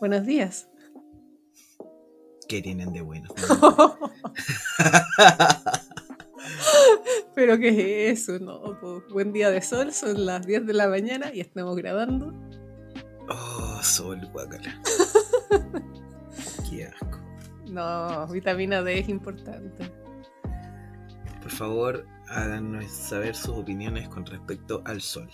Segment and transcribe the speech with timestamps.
[0.00, 0.68] Buenos días.
[2.48, 3.28] ¿Qué tienen de bueno?
[7.34, 8.38] Pero ¿qué es eso?
[8.38, 12.32] No, pues, buen día de sol, son las 10 de la mañana y estamos grabando.
[13.28, 14.80] Oh, sol, guacala.
[16.70, 17.18] Qué asco.
[17.68, 19.90] No, vitamina D es importante.
[21.42, 25.28] Por favor, háganos saber sus opiniones con respecto al sol.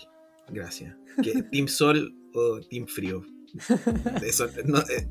[0.49, 0.95] Gracias.
[1.21, 3.23] ¿Qué, ¿Team sol o team frío?
[4.23, 5.07] Eso no, eh,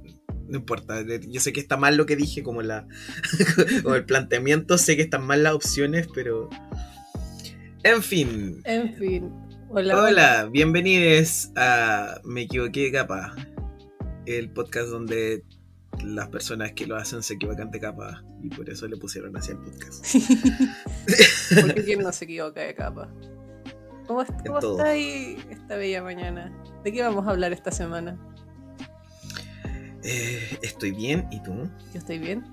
[0.48, 1.02] no importa.
[1.28, 2.86] Yo sé que está mal lo que dije, como la
[3.82, 6.50] como el planteamiento, sé que están mal las opciones, pero.
[7.82, 8.60] En fin.
[8.64, 9.32] En fin.
[9.68, 10.00] Hola.
[10.00, 13.34] Hola, bienvenidos a Me equivoqué de capa.
[14.26, 15.42] El podcast donde
[16.02, 18.22] las personas que lo hacen se equivocan de capa.
[18.42, 20.06] Y por eso le pusieron así el podcast.
[21.60, 23.10] Porque quién no se equivoca de capa.
[24.06, 26.52] ¿Cómo, cómo está ahí esta bella mañana?
[26.82, 28.18] ¿De qué vamos a hablar esta semana?
[30.02, 31.52] Eh, estoy bien, ¿y tú?
[31.92, 32.44] Yo estoy bien.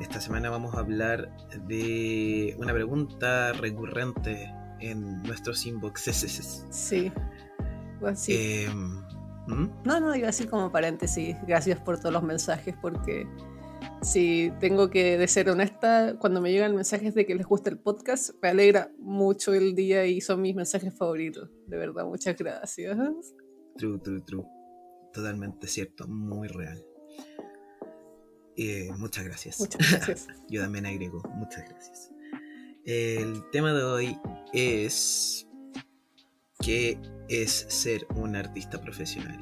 [0.00, 1.30] Esta semana vamos a hablar
[1.66, 6.64] de una pregunta recurrente en nuestros inboxes.
[6.70, 7.12] Sí.
[8.14, 8.32] Sí.
[8.32, 8.68] Eh,
[9.46, 9.68] ¿hmm?
[9.84, 11.36] No, no, iba a decir como paréntesis.
[11.46, 13.26] Gracias por todos los mensajes, porque
[14.02, 17.78] si tengo que de ser honesta, cuando me llegan mensajes de que les gusta el
[17.78, 21.50] podcast, me alegra mucho el día y son mis mensajes favoritos.
[21.66, 22.96] De verdad, muchas gracias.
[23.76, 24.44] True, true, true.
[25.12, 26.84] Totalmente cierto, muy real.
[28.56, 29.60] Eh, muchas gracias.
[29.60, 30.28] Muchas gracias.
[30.48, 32.10] Yo también agrego, muchas gracias.
[32.84, 34.18] El tema de hoy
[34.52, 35.46] es
[36.60, 39.38] ¿qué es ser un artista profesional?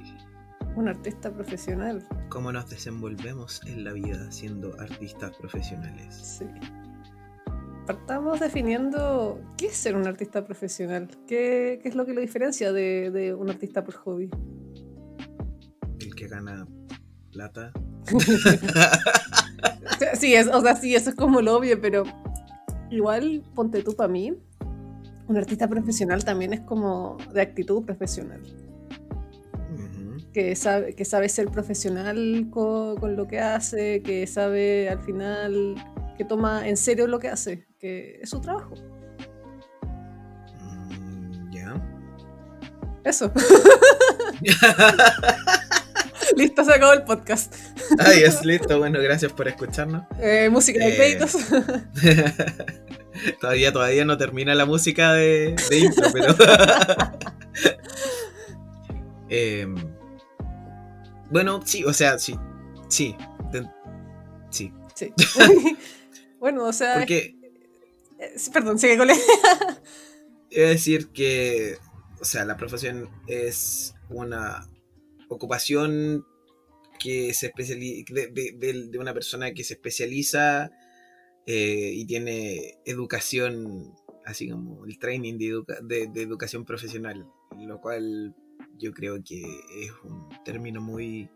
[0.79, 2.07] Un artista profesional.
[2.29, 6.15] ¿Cómo nos desenvolvemos en la vida siendo artistas profesionales?
[6.15, 6.45] Sí.
[7.85, 11.09] Partamos definiendo qué es ser un artista profesional.
[11.27, 14.31] ¿Qué, qué es lo que lo diferencia de, de un artista por hobby?
[15.99, 16.65] El que gana
[17.33, 17.73] plata.
[20.15, 22.05] Sí, es, o sea, sí, eso es como lo obvio, pero
[22.89, 24.33] igual ponte tú para mí.
[25.27, 28.41] Un artista profesional también es como de actitud profesional.
[30.33, 35.75] Que sabe, que sabe ser profesional con, con lo que hace, que sabe al final,
[36.17, 38.75] que toma en serio lo que hace, que es su trabajo.
[40.61, 41.83] Mm, ya.
[43.05, 43.33] Eso.
[46.37, 47.55] Listo, se acabó el podcast.
[47.99, 48.79] Ay, es listo.
[48.79, 50.03] Bueno, gracias por escucharnos.
[50.21, 50.97] Eh, música de Eh.
[50.97, 51.33] créditos.
[53.41, 56.37] todavía, todavía no termina la música de, de intro, pero.
[59.31, 59.75] Em,
[61.31, 62.37] bueno, sí, o sea, sí.
[62.89, 63.15] Sí.
[63.53, 63.69] de-
[64.51, 64.73] sí.
[64.95, 65.13] Sí.
[66.41, 67.37] bueno, o sea, Porque
[68.19, 69.17] eh, perdón, sigue con a
[70.51, 71.77] decir que.
[72.21, 74.69] O sea, la profesión es una
[75.29, 76.25] ocupación
[76.99, 78.05] que se especializa.
[78.13, 78.27] De,
[78.59, 80.71] de- de- una persona que se especializa
[81.47, 85.79] eh, y tiene educación, así como el training de, educa-
[86.21, 88.35] educación profesional, lo cual
[88.79, 89.43] yo creo que
[89.83, 91.31] es un término muy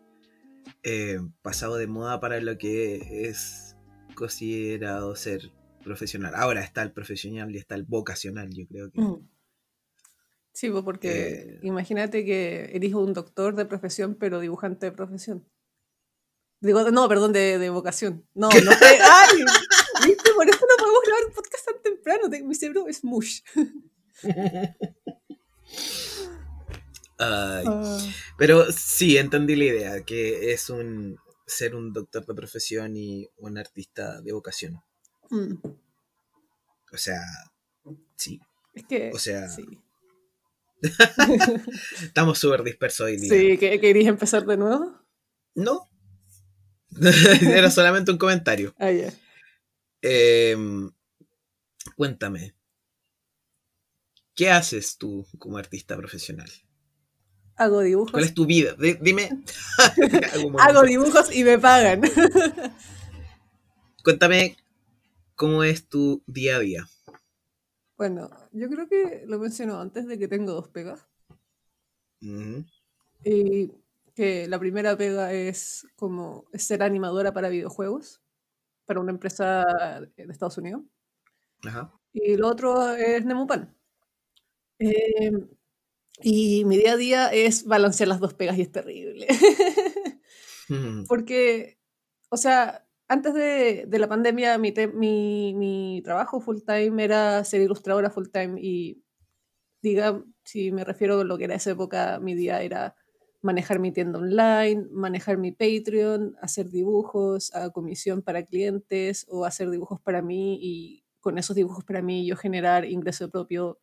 [0.83, 3.77] eh, pasado de moda para lo que es
[4.15, 5.51] considerado ser
[5.83, 6.35] profesional.
[6.37, 9.01] Ahora está el profesional y está el vocacional, yo creo que.
[9.01, 9.29] Mm.
[10.55, 11.59] Sí, porque Eh.
[11.63, 15.49] imagínate que eres un doctor de profesión, pero dibujante de profesión.
[16.61, 18.25] Digo, no, perdón, de, de vocación.
[18.35, 18.99] No, no sé.
[19.03, 19.39] ¡Ay!
[20.07, 20.31] ¿Viste?
[20.37, 22.31] Por eso no podemos grabar un podcast tan temprano.
[22.31, 23.41] te- Mi cerebro es mush.
[27.23, 27.65] Ay.
[27.67, 27.99] Ah,
[28.39, 31.17] Pero sí, entendí la idea, que es un
[31.47, 34.83] ser un doctor de profesión y un artista de vocación.
[35.31, 35.55] mm.
[36.93, 37.21] O sea,
[38.17, 38.39] sí.
[38.75, 39.11] Es que.
[39.15, 39.65] O sea, sí,
[42.03, 43.31] Estamos súper dispersos hoy día.
[43.31, 45.01] sí que querías empezar de nuevo.
[45.55, 45.89] No.
[47.41, 48.75] Era solamente un comentario.
[48.79, 48.91] Ah.
[50.03, 50.91] Em,
[51.97, 52.55] cuéntame.
[54.35, 56.51] ¿Qué haces tú como artista profesional?
[57.57, 58.13] Hago dibujos.
[58.13, 58.75] ¿Cuál es tu vida?
[58.79, 59.43] Di- dime.
[60.59, 62.03] Hago dibujos y me pagan.
[64.05, 64.57] Cuéntame
[65.35, 66.85] cómo es tu día a día.
[67.97, 71.07] Bueno, yo creo que lo mencionó antes de que tengo dos pegas.
[73.25, 73.71] Y
[74.15, 78.21] que la primera pega es como ser animadora para videojuegos,
[78.87, 79.65] para una empresa
[80.17, 80.83] de Estados Unidos.
[81.65, 81.93] Ajá.
[82.13, 83.75] Y lo otro es Nemupan.
[84.79, 85.31] Eh,
[86.21, 89.27] y mi día a día es balancear las dos pegas y es terrible.
[90.69, 91.05] Ujú.
[91.09, 91.79] Porque,
[92.31, 97.61] o sea, antes de, de la pandemia mi, mi, mi trabajo full time era ser
[97.61, 99.03] ilustradora full time y
[99.83, 102.95] diga, si me refiero a lo que era esa época, mi día era
[103.43, 109.71] manejar mi tienda online, manejar mi Patreon, hacer dibujos a comisión para clientes o hacer
[109.71, 113.81] dibujos para mí y con esos dibujos para mí yo generar ingreso propio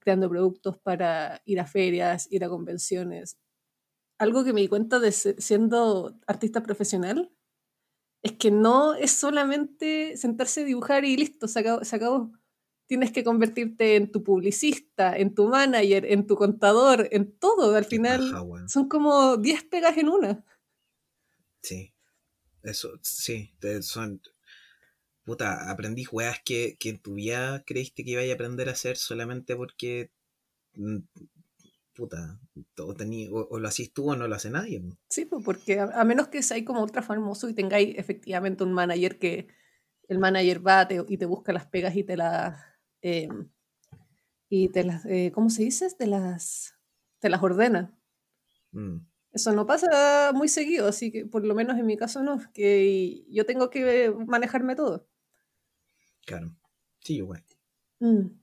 [0.00, 3.38] creando productos para ir a ferias, ir a convenciones.
[4.18, 7.32] Algo que me di cuenta de siendo artista profesional
[8.22, 11.84] es que no es solamente sentarse a dibujar y listo, se acabó.
[11.84, 12.32] Se acabó
[12.90, 17.76] tienes que convertirte en tu publicista, en tu manager, en tu contador, en todo.
[17.76, 18.34] Al final
[18.66, 20.44] son como 10 pegas en una.
[21.62, 21.94] Sí,
[22.64, 24.20] eso, sí, son...
[25.24, 28.96] Puta, aprendí weas que, que en tu vida creíste que iba a aprender a hacer
[28.96, 30.10] solamente porque...
[30.74, 30.98] Mm,
[31.94, 32.40] puta,
[32.78, 32.94] o,
[33.50, 34.82] o, lo hacís tú o no lo hace nadie.
[35.10, 39.18] Sí, pues porque a, menos que seáis como ultra famoso y tengáis efectivamente un manager
[39.18, 39.48] que
[40.08, 42.58] el manager va y te busca las pegas y te las
[43.02, 43.48] Em,
[44.48, 45.88] y te las, eh, ¿cómo se dice?
[45.96, 46.74] Te las,
[47.18, 47.96] te las ordena.
[48.72, 48.98] Mm.
[49.32, 53.24] Eso no pasa muy seguido, así que por lo menos en mi caso no, que
[53.28, 55.08] yo tengo que manejarme todo.
[56.30, 56.54] Claro,
[57.00, 57.44] sí, igual.
[57.98, 58.38] Mm.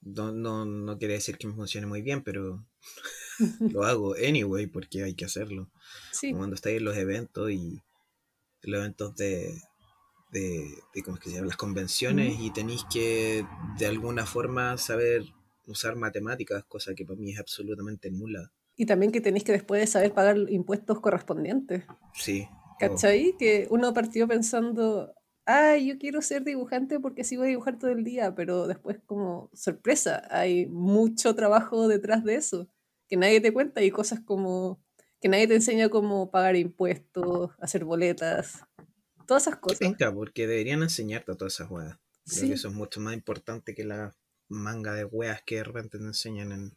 [0.00, 2.66] No, no, no quiere decir que me funcione muy bien, pero
[3.60, 5.70] lo hago anyway porque hay que hacerlo.
[6.10, 6.32] Sí.
[6.32, 7.82] Cuando estáis en los eventos y
[8.62, 9.60] los eventos de,
[10.32, 10.72] de,
[11.04, 11.48] ¿cómo es que se llama?
[11.48, 13.44] las convenciones y tenéis que
[13.78, 15.24] de alguna forma saber
[15.66, 18.52] usar matemáticas, cosa que para mí es absolutamente nula.
[18.74, 21.84] Y también que tenéis que después saber pagar impuestos correspondientes.
[22.14, 22.48] Sí.
[22.78, 23.36] ¿Cachai?
[23.38, 25.12] Que uno partió pensando,
[25.48, 28.98] ah, yo quiero ser dibujante porque así voy a dibujar todo el día, pero después
[29.06, 32.68] como sorpresa, hay mucho trabajo detrás de eso,
[33.08, 34.84] que nadie te cuenta y cosas como
[35.20, 38.62] que nadie te enseña cómo pagar impuestos, hacer boletas,
[39.26, 39.80] todas esas cosas.
[39.80, 41.98] Venga, porque deberían enseñarte todas esas weas.
[42.26, 44.14] Creo que eso es mucho más importante que la
[44.48, 46.76] manga de weas que de repente te enseñan en,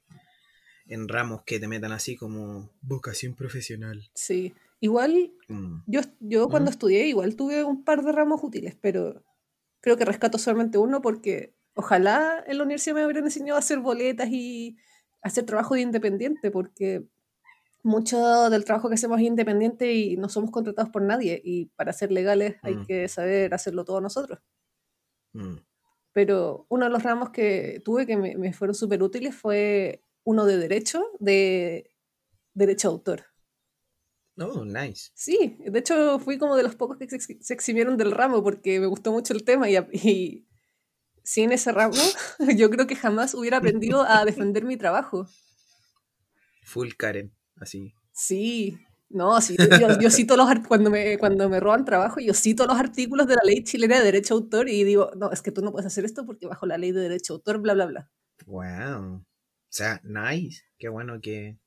[0.88, 4.09] en ramos que te metan así como vocación profesional.
[4.15, 5.83] Sí, igual mm.
[5.87, 6.73] yo, yo cuando mm.
[6.73, 9.23] estudié igual tuve un par de ramos útiles, pero
[9.79, 13.79] creo que rescato solamente uno porque ojalá en la universidad me hubieran enseñado a hacer
[13.79, 14.77] boletas y
[15.21, 17.07] hacer trabajo de independiente, porque
[17.83, 21.41] mucho del trabajo que hacemos es independiente y no somos contratados por nadie.
[21.43, 22.85] Y para ser legales hay mm.
[22.85, 24.39] que saber hacerlo todo nosotros.
[25.33, 25.57] Mm.
[26.13, 30.57] Pero uno de los ramos que tuve que me, fueron súper útiles fue uno de
[30.57, 31.89] derecho, de
[32.53, 33.23] derecho a autor.
[34.41, 35.11] Oh, nice.
[35.13, 38.88] Sí, de hecho fui como de los pocos que se, exhibieron del ramo porque me
[38.88, 40.47] gustó mucho el tema y, y
[41.23, 41.93] sin ese ramo
[42.55, 45.27] yo creo que jamás hubiera aprendido a defender mi trabajo.
[46.63, 47.93] Full Karen así.
[48.13, 48.77] Sí,
[49.13, 49.57] no, sí,
[49.99, 53.41] yo, cito los cuando me, cuando me roban trabajo, yo cito los artículos de la
[53.43, 56.05] ley chilena de derecho a autor y digo, no, es que tú no puedes hacer
[56.05, 58.09] esto porque bajo la ley de derecho a autor, bla, bla, bla.
[58.45, 59.15] Wow.
[59.15, 59.25] O
[59.69, 60.63] sea, nice.
[60.77, 61.57] Qué bueno que,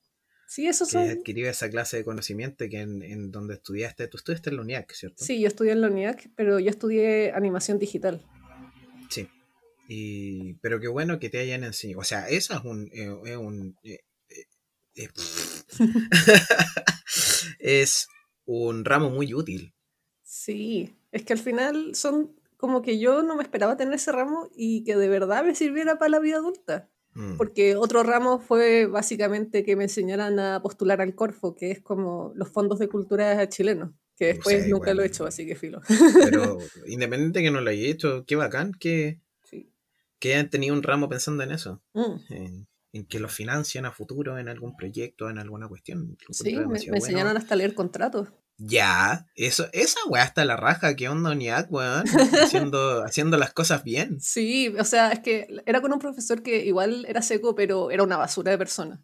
[0.46, 4.50] sí, eso que adquirido esa clase de conocimiento que en, en, donde estudiaste, tú estudiaste
[4.50, 5.24] en la UNIAC, ¿cierto?
[5.24, 8.24] Sí, yo estudié en la UNIAC, pero yo estudié animación digital.
[9.10, 9.28] Sí.
[9.88, 12.00] Y, pero qué bueno que te hayan enseñado.
[12.00, 14.00] O sea, eso es un, eh, es un eh,
[14.96, 15.08] eh,
[17.58, 18.08] es
[18.44, 19.74] un ramo muy útil.
[20.22, 24.48] Sí, es que al final son como que yo no me esperaba tener ese ramo
[24.56, 26.90] y que de verdad me sirviera para la vida adulta.
[27.14, 27.36] Mm.
[27.36, 32.32] Porque otro ramo fue básicamente que me enseñaran a postular al Corfo, que es como
[32.34, 35.80] los fondos de cultura chilenos, que después nunca lo he hecho, así que filo.
[36.22, 39.20] Pero independiente que no lo haya hecho, qué bacán que,
[40.18, 41.82] que hayan tenido un ramo pensando en eso.
[41.92, 46.16] Mm en que lo financian a futuro en algún proyecto, en alguna cuestión.
[46.30, 48.28] Sí, me, enseñaron hasta leer contratos.
[48.56, 52.04] Ya, eso, esa weá está la raja, ¿qué onda Oniak, weón?
[52.40, 54.20] Haciendo, haciendo las cosas bien.
[54.20, 58.02] Sí, o sea, es que era con un profesor que igual era seco, pero era
[58.02, 59.02] una basura de persona.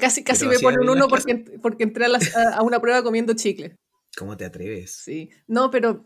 [0.00, 3.76] casi casi me pone un uno porque, porque entré a, a, una prueba comiendo chicle.
[4.16, 4.92] ¿Cómo te atreves?
[5.04, 6.04] Sí, no, pero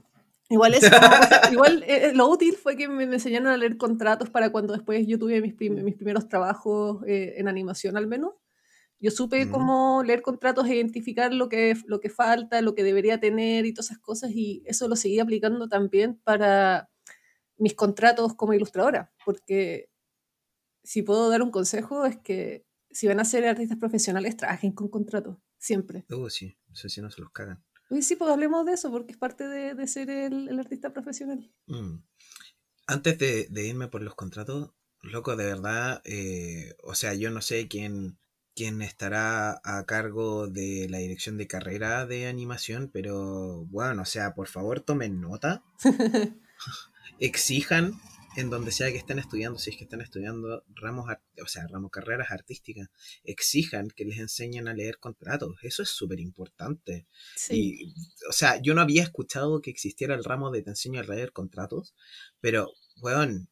[0.51, 0.91] Igual, eso,
[1.53, 5.19] igual eh, lo útil fue que me, enseñaron a leer contratos para cuando después yo
[5.19, 8.33] tuve mis, mis primeros trabajos eh, en animación al menos.
[9.01, 13.21] Yo supe cómo leer contratos, e identificar lo que, lo que falta, lo que debería
[13.21, 16.89] tener y todas esas cosas y eso lo seguí aplicando también para
[17.57, 19.91] mis contratos como ilustradora, porque
[20.83, 24.89] si puedo dar un consejo es que si van a ser artistas profesionales, trabajen con
[24.89, 26.05] contratos, siempre.
[26.11, 27.65] Oh, sí, no sé si no se los cagan.
[27.91, 31.53] Uy, sí, pues hablemos de eso, porque es parte de, ser el, artista profesional.
[31.67, 31.97] Mm.
[32.87, 34.71] Antes de, irme por los contratos,
[35.03, 38.19] loco, de verdad, eh, o sea, yo no sé quién,
[38.55, 44.35] quién estará a cargo de la dirección de carrera de animación, pero bueno, o sea,
[44.35, 45.63] por favor tomen nota,
[47.19, 47.95] exijan
[48.37, 51.07] en donde sea que estén estudiando, si es que están estudiando ramos,
[51.43, 52.89] o sea, ramos carreras artísticas,
[53.23, 55.57] exijan que les enseñen a leer contratos.
[55.63, 57.07] Eso es súper importante.
[57.51, 57.95] Y,
[58.29, 61.33] o sea, yo no había escuchado que existiera el ramo de te enseño a leer
[61.33, 61.95] contratos,
[62.41, 63.49] pero, weón,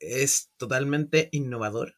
[0.00, 1.97] es totalmente innovador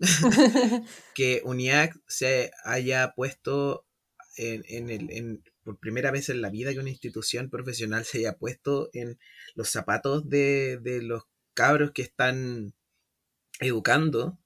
[1.14, 3.86] que UNIAC se haya puesto
[4.36, 8.18] en, en el, en, por primera vez en la vida que una institución profesional se
[8.18, 9.18] haya puesto en
[9.54, 11.24] los zapatos de, de los
[11.54, 12.74] cabros que están
[13.60, 14.38] educando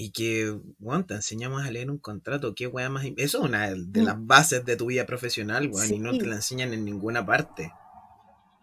[0.00, 3.04] y que, bueno, te enseñamos a leer un contrato, qué weá más...
[3.16, 4.26] Eso es una de las mm.
[4.28, 7.72] bases de tu vida profesional, weón, y no te la enseñan en ninguna parte.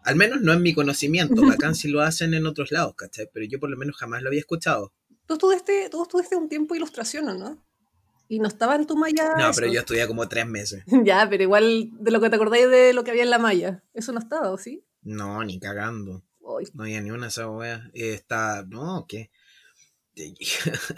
[0.02, 3.28] Al menos no en mi conocimiento, bacán si lo hacen en otros lados, ¿cachai?
[3.30, 4.94] Pero yo por lo menos jamás lo había escuchado.
[5.26, 7.62] Tú estuviste, tú estuviste un tiempo ilustración, ¿no?
[8.28, 9.34] Y no estaba en tu malla.
[9.36, 10.84] No, pero yo estudié como tres meses.
[11.04, 13.84] ya, pero igual de lo que te acordáis de lo que había en la malla.
[13.94, 14.84] Eso no estaba, ¿sí?
[15.02, 16.24] No, ni cagando.
[16.74, 17.90] No había ni una esa wea.
[17.92, 18.64] Está.
[18.68, 19.30] No, ¿qué?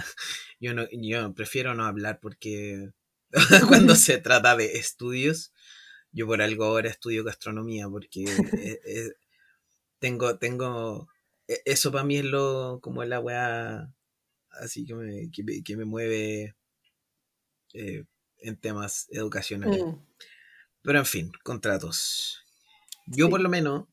[0.61, 2.93] yo no, yo prefiero no hablar porque
[3.69, 5.53] cuando se trata de estudios,
[6.13, 9.13] yo por algo ahora estudio gastronomía porque e, e,
[9.99, 11.09] tengo, tengo,
[11.49, 13.93] e, eso para mí es lo, como la wea
[14.61, 15.31] así que me,
[15.65, 16.57] que, me mueve
[17.75, 18.05] eh,
[18.39, 19.83] en temas educacionales.
[19.83, 19.99] Mm.
[20.83, 22.45] Pero en fin, contratos.
[23.07, 23.87] Yo por lo menos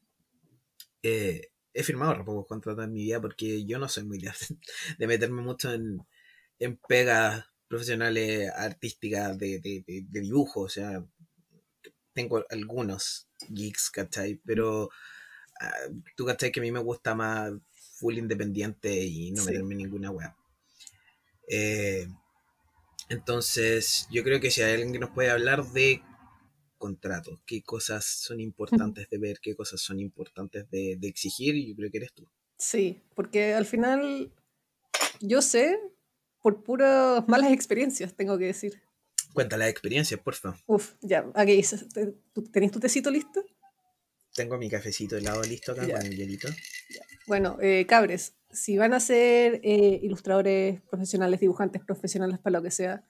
[1.01, 4.31] eh, he firmado pocos contratos en mi vida porque yo no soy muy de,
[4.97, 6.05] de meterme mucho en,
[6.59, 10.61] en pegas profesionales artísticas de, de, de, dibujo.
[10.61, 11.03] O sea,
[12.13, 14.39] tengo algunos geeks, ¿cachai?
[14.45, 14.89] Pero
[15.59, 15.71] ah,
[16.15, 16.51] tú, ¿cachai?
[16.51, 17.51] Que a mí me gusta más
[17.99, 20.31] full independiente y no meterme en ninguna web.
[21.47, 22.07] Eh,
[23.09, 26.01] entonces, yo creo que si hay alguien que nos puede hablar de
[26.77, 31.91] contratos, qué cosas son importantes de ver, qué cosas son importantes de, exigir, yo creo
[31.91, 32.27] que eres tú.
[32.57, 34.31] Sí, porque al final
[35.19, 35.79] yo sé
[36.41, 38.81] por puras malas experiencias, tengo que decir.
[39.33, 40.59] Cuenta las experiencias, por favor.
[40.67, 41.61] Uf, ya, aquí,
[42.51, 43.43] ¿tenés tu tecito listo?
[44.33, 46.49] Tengo mi cafecito helado listo acá con el hielito.
[47.27, 52.71] Bueno, eh, cabres, si van a ser eh, ilustradores profesionales, dibujantes profesionales, para lo que
[52.71, 53.05] sea,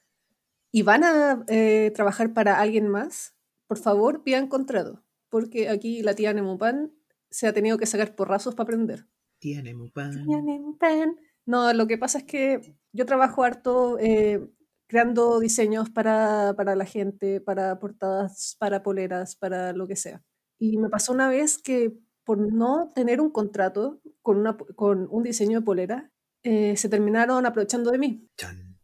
[0.71, 3.35] y van a eh, trabajar para alguien más,
[3.67, 6.93] por favor pidan contrato, porque aquí la tía Nemupan
[7.29, 9.07] se ha tenido que sacar porrazos para aprender.
[9.39, 10.25] Tía Nemupan.
[10.25, 11.17] Tía Nemupan.
[11.45, 14.49] No, lo que pasa es que yo trabajo harto eh,
[14.87, 20.23] creando diseños para, para la gente, para portadas, para poleras, para lo que sea.
[20.57, 25.23] Y me pasó una vez que por no tener un contrato con, una, con un
[25.23, 26.11] diseño de polera,
[26.43, 28.27] eh, se terminaron aprovechando de mí.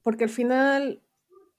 [0.04, 1.02] Porque al final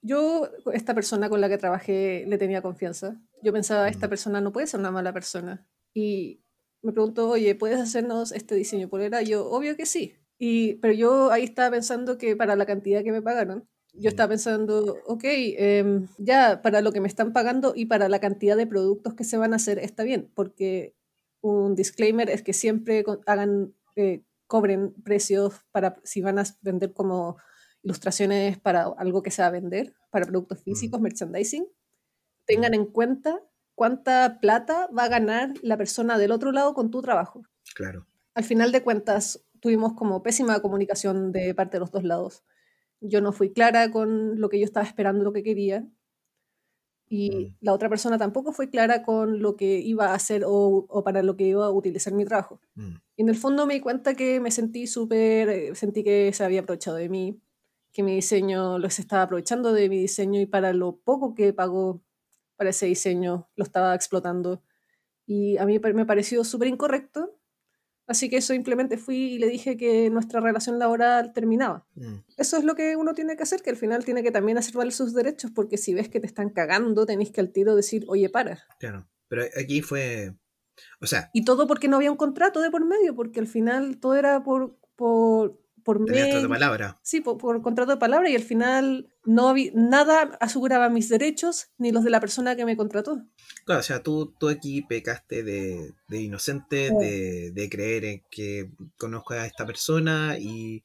[0.03, 3.21] yo, esta persona con la que trabajé, le tenía confianza.
[3.41, 5.65] Yo pensaba, esta persona no puede ser una mala persona.
[5.93, 6.41] Y
[6.81, 9.21] me preguntó, oye, ¿puedes hacernos este diseño de polera?
[9.21, 10.15] yo, obvio que sí.
[10.37, 14.29] Y, pero yo ahí estaba pensando que para la cantidad que me pagaron, yo estaba
[14.29, 18.67] pensando, ok, em, ya para lo que me están pagando y para la cantidad de
[18.67, 20.95] productos que se van a hacer está bien, porque
[21.43, 27.37] un disclaimer es que siempre hagan, eh, cobren precios para si van a vender como
[27.83, 31.67] ilustraciones para algo que se va a vender, para productos físicos, merchandising,
[32.45, 33.41] tengan en cuenta
[33.75, 37.43] cuánta plata va a ganar la persona del otro lado con tu trabajo.
[37.75, 38.07] Claro.
[38.35, 42.43] Al final de cuentas, tuvimos como pésima comunicación de parte de los dos lados.
[43.01, 45.85] Yo no fui clara con lo que yo estaba esperando, lo que quería
[47.15, 51.03] y la otra persona tampoco fue clara con lo que iba a hacer o, o
[51.03, 52.59] para lo que iba a utilizar mi trabajo.
[52.73, 52.95] Mm.
[53.17, 56.43] Y en el fondo me di cuenta que me sentí súper, eh, sentí que se
[56.43, 57.39] había aprovechado de mí,
[57.91, 61.53] que mi diseño lo se estaba aprovechando de mi diseño y para lo poco que
[61.53, 62.01] pagó
[62.55, 64.63] para ese diseño lo estaba explotando.
[65.27, 67.37] Y a mí me pareció súper incorrecto
[68.05, 71.85] Así que simplemente fui y le dije que nuestra relación laboral terminaba.
[71.95, 72.15] Mm.
[72.37, 74.75] Eso es lo que uno tiene que hacer, que al final tiene que también hacer
[74.75, 78.03] valer sus derechos, porque si ves que te están cagando, tenés que al tiro decir,
[78.07, 78.59] oye, para.
[78.79, 80.35] Claro, pero aquí fue,
[80.99, 81.29] o sea...
[81.33, 84.43] Y todo porque no había un contrato de por medio, porque al final todo era
[84.43, 86.41] por, por, por medio...
[86.41, 86.99] de palabra.
[87.03, 91.67] Sí, por, por, contrato de palabra y al final no había, nada aseguraba mis derechos
[91.77, 93.25] ni los de la persona que me contrató.
[93.65, 99.33] Claro, o sea, tú, tú aquí pecaste de, inocente, de, de, creer en que conozco
[99.33, 100.83] a esta persona y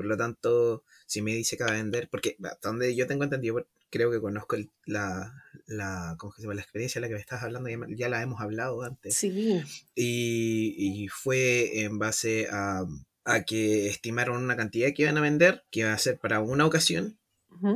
[0.00, 3.22] por lo tanto, si me dice que va a vender, porque hasta donde yo tengo
[3.24, 4.56] entendido, creo que conozco
[4.86, 5.30] la,
[5.66, 6.54] la, ¿cómo se llama?
[6.54, 9.14] la experiencia de la que me estás hablando, ya, la hemos hablado antes.
[9.14, 9.62] Sí.
[9.94, 12.86] Y, y fue en base a,
[13.24, 16.66] a, que estimaron una cantidad que iban a vender, que iba a ser para una
[16.66, 17.18] ocasión,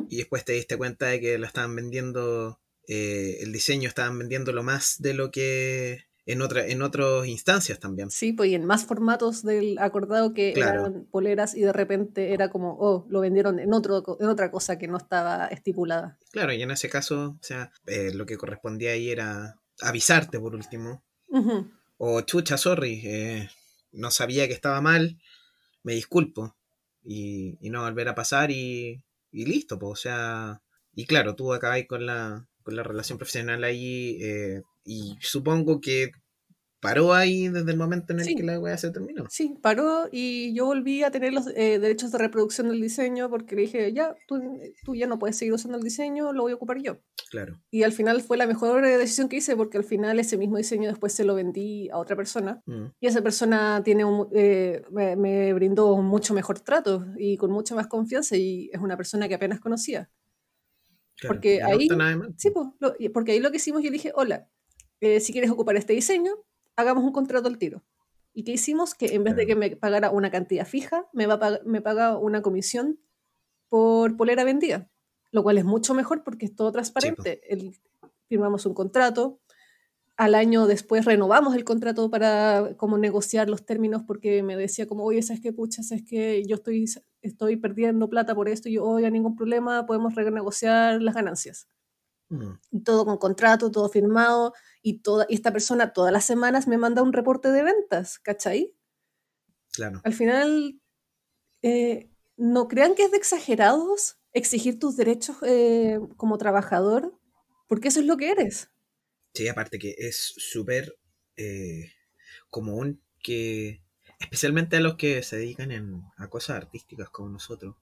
[0.08, 4.52] y después te diste cuenta de que la estaban vendiendo eh, el diseño estaban vendiendo
[4.52, 8.10] lo más de lo que en, otra, en otras instancias también.
[8.10, 12.50] Sí, pues y en más formatos del acordado que eran poleras y de repente era
[12.50, 16.18] como, oh, lo vendieron en, otro, en otra cosa que no estaba estipulada.
[16.30, 20.54] Claro, y en ese caso, o sea, eh, lo que correspondía ahí era avisarte por
[20.54, 21.02] último.
[21.96, 23.50] O chucha, sorry, eh,
[23.92, 25.18] no sabía que estaba mal,
[25.84, 26.56] me disculpo.
[27.04, 30.62] Y, y no volver a pasar y, y listo, pues, o sea,
[30.94, 36.12] y claro, tú acabáis con la, con la relación profesional ahí eh, y supongo que
[36.84, 39.24] paró ahí desde el momento en el que la weá se terminó.
[39.30, 43.56] Sí, paró y yo volví a tener los eh, derechos de reproducción del diseño porque
[43.56, 46.56] le dije, ya, tú, tú, ya no puedes seguir usando el diseño, lo voy a
[46.56, 46.98] ocupar yo.
[47.30, 47.58] Claro.
[47.70, 50.90] Y al final fue la mejor decisión que hice porque al final ese mismo diseño
[50.90, 52.84] después se lo vendí a otra persona mm.
[53.00, 57.50] y esa persona tiene un, eh, me, me brindó un mucho mejor trato y con
[57.50, 60.10] mucha más confianza y es una persona que apenas conocía
[61.26, 61.88] porque ahí,
[62.36, 62.50] sí,
[63.12, 64.48] porque ahí lo que hicimos, yo le dije, hola,
[65.00, 66.32] eh, si quieres ocupar este diseño,
[66.76, 67.82] hagamos un contrato al tiro.
[68.32, 68.94] ¿Y qué hicimos?
[68.94, 72.42] Que en vez de que me pagara una cantidad fija, me, va me paga una
[72.42, 72.98] comisión
[73.68, 74.90] por polera vendida,
[75.30, 77.40] lo cual es mucho mejor porque es todo transparente.
[77.52, 77.76] El,
[78.26, 79.40] firmamos un contrato,
[80.16, 85.04] al año después renovamos el contrato para como negociar los términos porque me decía como,
[85.04, 85.82] oye, ¿sabes qué, pucha?
[85.82, 86.86] ¿Sabes que Yo estoy,
[87.20, 91.68] estoy perdiendo plata por esto y yo, oye, ningún problema, podemos renegociar las ganancias.
[92.28, 92.82] Mm.
[92.84, 97.02] todo con contrato, todo firmado y, toda, y esta persona todas las semanas me manda
[97.02, 98.74] un reporte de ventas, ¿cachai?
[99.72, 100.00] Claro.
[100.04, 100.80] Al final,
[101.62, 107.18] eh, no crean que es de exagerados exigir tus derechos eh, como trabajador,
[107.68, 108.68] porque eso es lo que eres.
[109.32, 110.96] Sí, aparte que es súper
[111.36, 111.92] eh,
[112.50, 113.80] común que,
[114.20, 117.76] especialmente a los que se dedican a cosas artísticas como nosotros,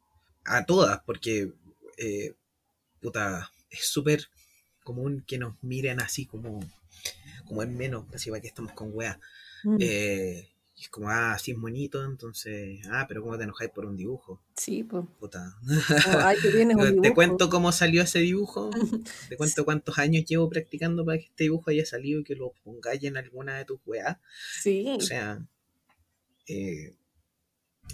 [0.44, 1.52] a todas, porque,
[1.96, 2.34] eh,
[3.00, 4.29] puta, es súper
[4.85, 6.61] común que nos miren así como,
[7.47, 9.19] como en menos, así va que estamos con weas.
[9.64, 9.76] Mm.
[9.81, 10.49] Eh,
[10.79, 14.43] es como, ah, así es bonito, entonces, ah, pero ¿cómo te enojáis por un dibujo?
[14.57, 15.05] Sí, pues.
[15.21, 15.57] Puta.
[16.19, 17.00] ay, que un dibujo.
[17.02, 18.71] Te cuento cómo salió ese dibujo,
[19.29, 22.53] te cuento cuántos años llevo practicando para que este dibujo haya salido y que lo
[22.64, 24.18] pongáis en alguna de tus weas.
[24.61, 24.87] Sí.
[24.96, 25.46] O sea,
[26.49, 26.96] eh,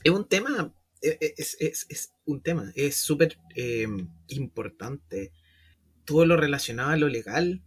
[0.02, 5.32] es un tema, e, e, es, es, es un tema, es súper em, importante.
[6.08, 7.62] Todo lo relacionado a lo legal,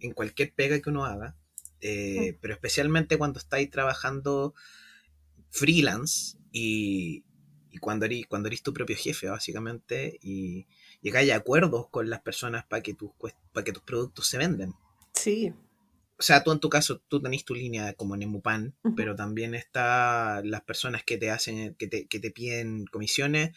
[0.00, 1.36] en cualquier pega que uno haga,
[1.80, 4.54] eh, pero especialmente cuando estáis trabajando
[5.50, 7.22] freelance y,
[7.80, 10.66] cuando, eres, cuando eres tu propio jefe, básicamente, y,
[11.00, 13.12] y que haya acuerdos con las personas para que, tus,
[13.52, 14.72] para que tus productos se venden.
[15.14, 15.54] Sí.
[16.18, 19.54] O sea, tú en tu caso, tú tenés tu línea como en Emupan, pero también
[19.54, 23.56] está las personas que te hacen, que te, que te piden comisiones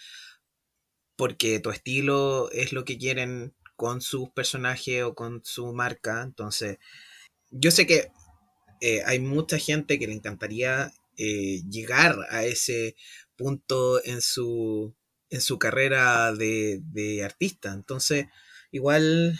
[1.20, 6.22] porque tu estilo es lo que quieren con sus personajes o con su marca.
[6.22, 6.80] Entonces,
[7.50, 8.12] yo sé que
[8.82, 12.98] eh, hay mucha gente que le encantaría eh, llegar a ese
[13.38, 14.94] punto en su,
[15.30, 17.72] en su carrera de, de artista.
[17.72, 18.26] Entonces,
[18.70, 19.40] igual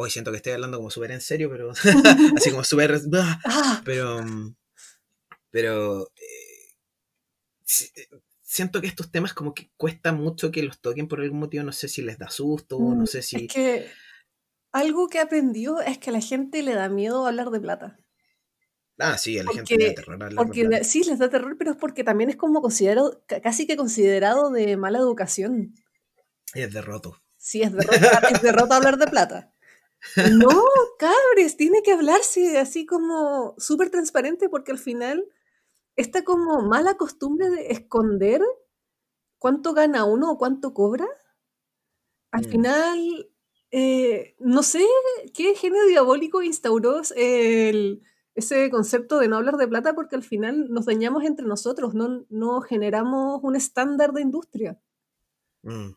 [0.00, 1.72] Hoy siento que estoy hablando como súper en serio, pero
[2.36, 3.00] así como súper...
[3.44, 3.82] Ah.
[3.84, 4.24] pero...
[5.50, 6.12] Pero...
[6.14, 6.68] Eh,
[8.48, 11.62] siento que estos temas como que cuesta mucho que los toquen por algún motivo.
[11.64, 13.36] No sé si les da susto, no mm, sé si...
[13.44, 13.86] Es que
[14.72, 18.00] algo que aprendió es que a la gente le da miedo hablar de plata.
[18.98, 20.84] Ah, sí, a la gente le da terror hablar porque, de plata.
[20.84, 24.78] Sí, les da terror, pero es porque también es como considerado, casi que considerado de
[24.78, 25.74] mala educación.
[26.54, 27.22] Es derroto.
[27.36, 29.52] Sí, es derrota, es derrota hablar de plata.
[30.32, 30.62] No,
[30.98, 35.26] cabres, tiene que hablarse así como súper transparente porque al final
[35.98, 38.40] esta como mala costumbre de esconder
[39.36, 41.06] cuánto gana uno o cuánto cobra,
[42.30, 42.50] al mm.
[42.50, 43.30] final,
[43.72, 44.86] eh, no sé
[45.34, 50.86] qué genio diabólico instauró ese concepto de no hablar de plata porque al final nos
[50.86, 54.80] dañamos entre nosotros, no, no generamos un estándar de industria.
[55.64, 55.90] Mm.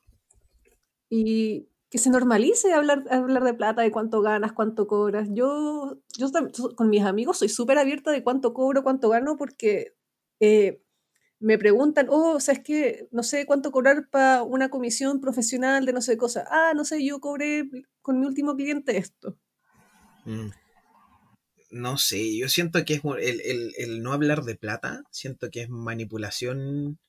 [1.11, 5.27] Y, que se normalice hablar, hablar de plata, de cuánto ganas, cuánto cobras.
[5.33, 6.31] Yo, yo
[6.77, 9.93] con mis amigos soy súper abierta de cuánto cobro, cuánto gano, porque
[10.39, 10.81] eh,
[11.39, 15.85] me preguntan, oh, o sea, es que no sé cuánto cobrar para una comisión profesional
[15.85, 16.45] de no sé cosa.
[16.49, 17.69] Ah, no sé, yo cobré
[18.01, 19.37] con mi último cliente esto.
[20.23, 20.51] Mm.
[21.71, 25.63] No sé, yo siento que es el, el, el, no hablar de plata, siento que
[25.63, 26.99] es manipulación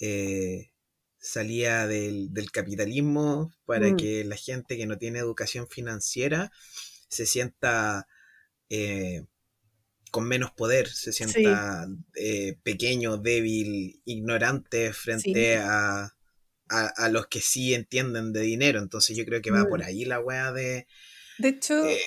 [0.00, 0.72] eh,
[1.20, 3.96] salía del, capitalismo para mm.
[3.96, 6.52] que la gente que no tiene educación financiera
[7.08, 8.06] se sienta
[8.68, 9.24] eh,
[10.10, 16.14] con menos poder, se sienta eh, pequeño, débil, ignorante frente a,
[16.68, 18.80] a, los que sí entienden de dinero.
[18.80, 19.84] Entonces yo creo que va por mm.
[19.84, 20.86] ahí la wea de...
[21.38, 21.84] De hecho...
[21.86, 21.98] Eh,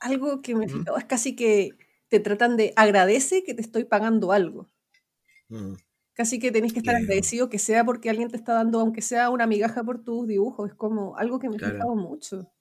[0.00, 1.76] algo que me es casi que
[2.08, 4.70] te tratan de agradece que te estoy pagando algo.
[6.20, 9.30] Casi que tenés que estar agradecido que sea porque alguien te está dando, aunque sea
[9.30, 10.68] una migaja por tus dibujos.
[10.68, 12.52] Es como algo que me he fijado mucho.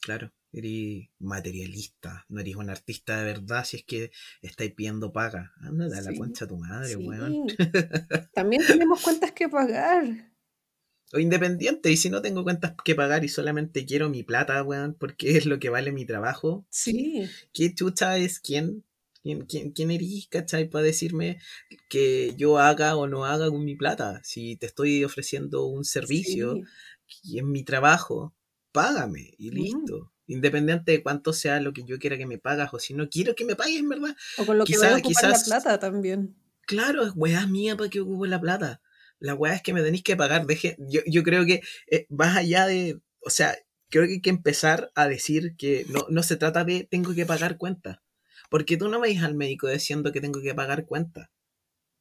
[0.00, 4.10] Claro, eres materialista, no eres un artista de verdad si es que
[4.42, 5.52] estáis pidiendo paga.
[5.60, 7.46] Anda, a la concha a tu madre, weón.
[8.34, 10.32] También tenemos cuentas que pagar.
[11.12, 14.94] O independiente, y si no tengo cuentas que pagar y solamente quiero mi plata, weón,
[14.98, 16.66] porque es lo que vale mi trabajo.
[16.70, 17.30] Sí.
[17.52, 18.84] ¿Qué chucha es quién?
[19.22, 21.38] ¿Quién, quién, quién eres, cachai, para decirme
[21.88, 24.20] que yo haga o no haga con mi plata?
[24.24, 26.56] Si te estoy ofreciendo un servicio
[27.22, 28.34] y es mi trabajo,
[28.72, 30.12] págame y listo.
[30.26, 33.34] Independiente de cuánto sea lo que yo quiera que me pagas o si no quiero
[33.34, 34.16] que me pagues, ¿verdad?
[34.38, 36.36] O con lo que voy a ocupar la plata también.
[36.66, 38.80] Claro, es weá mía para que ocupe la plata.
[39.18, 40.46] La weá es que me tenéis que pagar.
[40.46, 43.00] Deje, yo, yo creo que eh, vas allá de.
[43.18, 43.56] O sea,
[43.90, 47.26] creo que hay que empezar a decir que no, no se trata de tengo que
[47.26, 48.02] pagar cuenta.
[48.50, 51.30] Porque tú no vais al médico diciendo que tengo que pagar cuenta.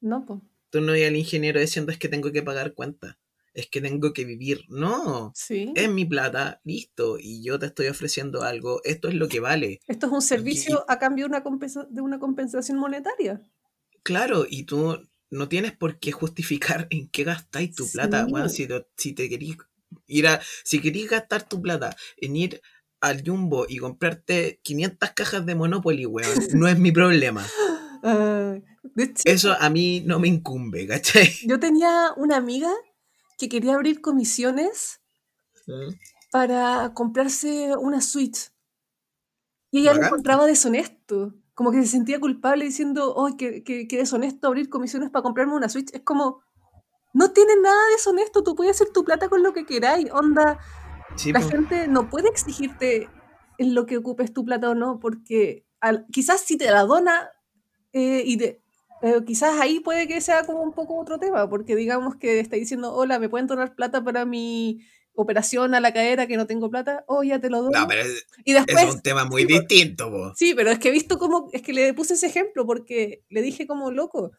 [0.02, 0.42] No, pues.
[0.70, 3.18] Tú no vais al ingeniero diciendo es que tengo que pagar cuenta.
[3.54, 4.66] Es que tengo que vivir.
[4.68, 5.32] No.
[5.36, 5.72] Sí.
[5.76, 7.18] Es mi plata, listo.
[7.20, 8.82] Y yo te estoy ofreciendo algo.
[8.84, 9.80] Esto es lo que vale.
[9.88, 11.44] Esto es un servicio a cambio de una,
[11.90, 13.42] de una compensación monetaria.
[14.04, 14.98] Claro, y tú
[15.30, 18.26] no tienes por qué justificar en qué gastáis tu plata.
[18.26, 19.58] Bueno, si, te, si te querís
[20.08, 22.62] ir a, si querís gastar tu plata en ir
[23.02, 27.46] al Jumbo y comprarte 500 cajas de Monopoly, weón, no es mi problema.
[29.26, 31.30] Eso a mí no me incumbe, ¿cachai?
[31.46, 32.72] Yo tenía una amiga
[33.38, 35.02] que quería abrir comisiones
[36.32, 38.52] para comprarse una Switch.
[39.72, 44.48] Y ella lo encontraba deshonesto como que se sentía culpable diciendo, ¡ay, qué, qué, deshonesto
[44.48, 45.94] abrir comisiones para comprarme una Switch!
[45.94, 46.42] Es como,
[47.14, 50.58] no tiene nada deshonesto, tú puedes hacer tu plata con lo que queráis, onda.
[51.26, 53.10] La gente no puede exigirte
[53.58, 55.66] en lo que ocupes tu plata o no, porque
[56.12, 57.30] quizás si te la dona
[57.94, 58.62] eh, y de,
[59.02, 62.56] eh, quizás ahí puede que sea como un poco otro tema, porque digamos que está
[62.56, 64.82] diciendo, hola, ¿me pueden donar plata para mi
[65.22, 67.72] operación a la cadera que no tengo plata, oh, ya te lo doy.
[67.74, 70.34] No, pero es, y después, es un tema muy distinto.
[70.36, 73.42] Sí, pero es que he visto cómo, es que le puse ese ejemplo porque le
[73.42, 74.32] dije como loco,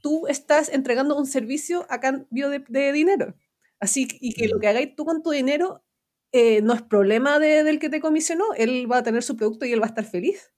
[0.00, 3.34] tú estás entregando un servicio a cambio de, dinero.
[3.80, 4.60] Así y que lo mm.
[4.60, 5.82] que hagáis tú con tu dinero
[6.32, 9.72] eh, no es problema del que te comisionó, él va a tener su producto y
[9.72, 10.52] él va a estar feliz.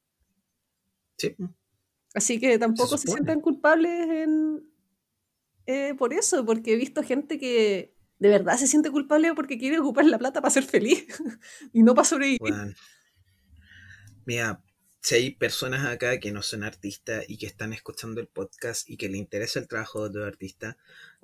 [1.16, 1.34] Sí.
[2.14, 4.66] Así que tampoco se, sientan culpables en,
[5.66, 9.78] eh, por eso, porque he visto gente que de verdad se siente culpable porque quiere
[9.78, 11.06] ocupar la plata para ser feliz
[11.72, 12.54] y no para sobrevivir.
[14.26, 14.62] mira,
[15.00, 18.96] si hay personas acá que no son artistas y que están escuchando el podcast y
[18.96, 20.76] que le interesa el trabajo de otro artista,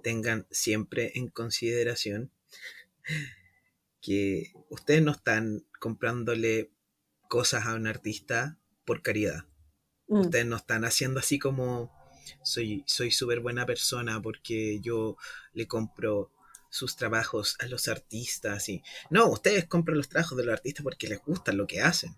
[0.02, 2.32] tengan siempre en consideración
[4.00, 6.70] que ustedes no están comprándole
[7.28, 9.44] cosas a un artista por caridad.
[10.08, 10.20] Mm.
[10.20, 11.92] Ustedes no están haciendo así como
[12.42, 15.16] soy soy súper buena persona porque yo
[15.52, 16.30] le compro
[16.70, 21.08] sus trabajos a los artistas y no, ustedes compran los trabajos de los artistas porque
[21.08, 22.14] les gusta lo que hacen.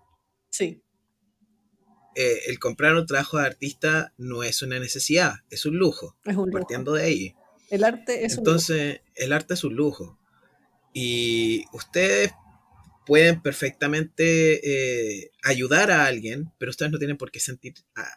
[0.51, 0.83] Sí.
[2.17, 6.17] Eh, el comprar un trabajo de artista no es una necesidad, es un lujo.
[6.25, 7.35] Es un Partiendo de ahí.
[7.71, 9.13] El arte es Entonces, un lujo.
[9.15, 10.20] el arte es un lujo.
[10.93, 12.33] Y ustedes
[13.07, 14.61] pueden perfectamente
[15.23, 17.75] eh, ayudar a alguien, pero ustedes no tienen por qué sentir,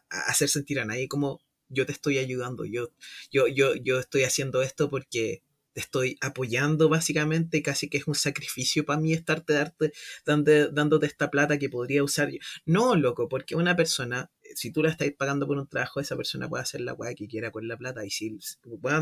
[0.09, 2.91] hacer sentir a nadie como yo te estoy ayudando, yo,
[3.31, 5.41] yo, yo, yo estoy haciendo esto porque
[5.73, 9.91] te estoy apoyando básicamente, casi que es un sacrificio para mí estarte darte,
[10.25, 12.38] dándote esta plata que podría usar yo.
[12.65, 16.47] No, loco, porque una persona, si tú la estás pagando por un trabajo, esa persona
[16.47, 18.05] puede hacer la weá que quiera con la plata.
[18.05, 18.38] Y si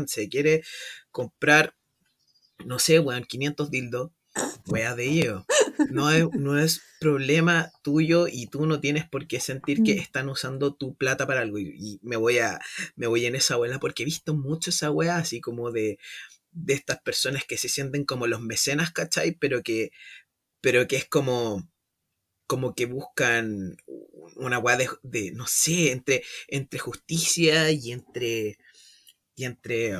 [0.06, 0.62] se quiere
[1.10, 1.76] comprar,
[2.66, 4.10] no sé, weón, 500 dildos,
[4.66, 5.44] weá de ello.
[5.90, 9.98] No es, no es problema tuyo y tú no tienes por qué sentir que mm.
[9.98, 11.58] están usando tu plata para algo.
[11.58, 12.60] Y, me voy a,
[12.96, 15.98] me voy en esa abuela porque he visto mucho esa weá así como de,
[16.52, 19.32] de estas personas que se sienten como los mecenas, ¿cachai?
[19.32, 19.90] Pero que,
[20.60, 21.68] pero que es como,
[22.46, 23.76] como que buscan
[24.36, 28.58] una weá de, no sé, entre, entre justicia y entre,
[29.34, 29.96] y entre,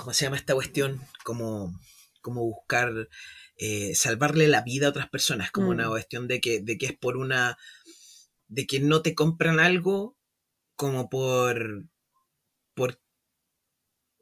[0.00, 1.00] ¿cómo se llama esta cuestión?
[1.24, 1.78] Como,
[2.22, 3.08] como buscar
[3.56, 5.90] eh, salvarle la vida a otras personas, como una mm.
[5.90, 7.58] cuestión de que, de que es por una,
[8.48, 10.16] de que no te compran algo
[10.74, 11.84] como por,
[12.74, 12.98] por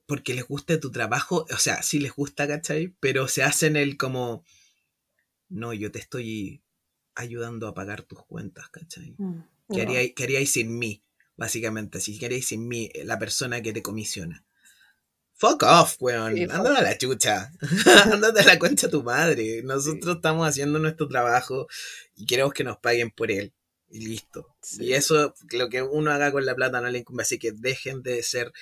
[0.07, 2.97] porque les gusta tu trabajo, o sea, sí les gusta, ¿cachai?
[2.99, 4.43] Pero se hacen el como,
[5.49, 6.65] no, yo te estoy
[7.15, 9.15] ayudando a pagar tus cuentas, ¿cachai?
[9.19, 11.05] Mm, ¿Qué, haríais, sin mí?
[11.37, 14.48] Básicamente, si queréis sin mí, la persona que te comisiona.
[15.39, 16.37] Fuck off, weón.
[16.51, 17.53] Ándate a la chucha.
[18.13, 19.63] Ándate a la concha tu madre.
[19.63, 21.69] Nosotros estamos haciendo nuestro trabajo
[22.17, 23.53] y queremos que nos paguen por él.
[23.89, 24.57] Y listo.
[24.81, 27.23] Y eso, lo que uno haga con la plata no le incumbe.
[27.23, 28.53] Así que dejen de ser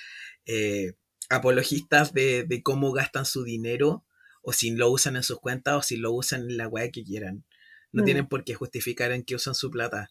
[0.44, 0.92] eh,
[1.30, 4.04] apologistas de, cómo gastan su dinero.
[4.42, 7.04] O si lo usan en sus cuentas o si lo usan en la weá que
[7.04, 7.46] quieran.
[7.90, 8.04] No mm.
[8.04, 10.10] tienen por qué justificar en qué usan su plata.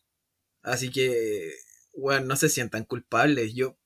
[0.64, 1.54] Así que,
[1.94, 3.54] weón, no se sientan culpables.
[3.54, 3.78] Yo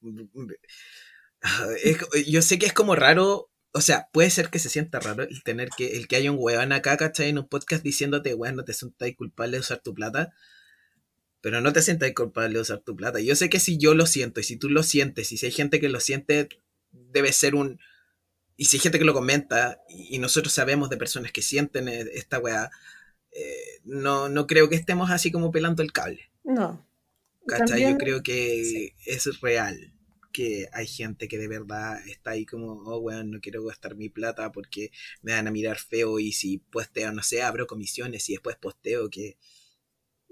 [2.27, 5.43] yo sé que es como raro, o sea, puede ser que se sienta raro el
[5.43, 7.29] tener que, el que haya un weón acá, ¿cachai?
[7.29, 10.33] En un podcast diciéndote, weón, no te sientas culpable de usar tu plata,
[11.41, 13.19] pero no te sientas culpable de usar tu plata.
[13.19, 15.51] Yo sé que si yo lo siento, y si tú lo sientes, y si hay
[15.51, 16.49] gente que lo siente,
[16.91, 17.79] debe ser un...
[18.57, 22.01] Y si hay gente que lo comenta, y, nosotros sabemos de personas que sienten e,
[22.13, 22.69] esta weá,
[23.31, 26.29] eh, no, no creo que estemos así como pelando el cable.
[26.43, 26.85] No.
[27.47, 27.81] ¿Cachai?
[27.81, 29.93] yo creo que es real
[30.31, 34.09] que hay gente que de verdad está ahí como, oh, weón, no quiero gastar mi
[34.09, 38.33] plata porque me van a mirar feo y si posteo, no sé, abro comisiones y
[38.33, 39.37] después posteo que,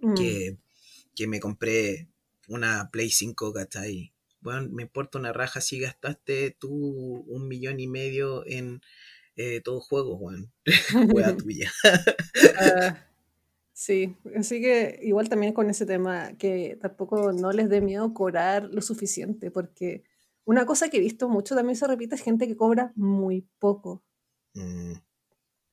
[0.02, 0.14] mm.
[0.14, 0.58] que,
[1.16, 2.10] que, me compré
[2.48, 4.14] una Play 5, ¿cachai?
[4.40, 8.82] Bueno, me importa una raja si gastaste tú un millón y medio en
[9.36, 10.52] eh, todo juego, weón.
[11.12, 11.72] Juega tuya.
[12.60, 13.08] Ah,
[13.78, 18.64] sí, así que igual también con ese tema, que tampoco no les dé miedo cobrar
[18.72, 20.04] lo suficiente, porque
[20.46, 24.04] una cosa que he visto mucho también se repite es gente que cobra muy poco.
[24.56, 24.94] Mm.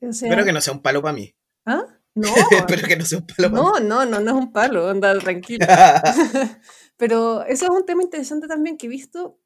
[0.01, 1.35] Espero que no sea un palo para mí.
[1.65, 1.87] ¿Ah?
[2.15, 2.29] No.
[2.51, 3.89] Espero que no sea un palo no, para mí.
[3.89, 5.67] No, no, no es un palo, anda tranquilo.
[6.99, 9.41] Pero eso es un tema interesante también que he visto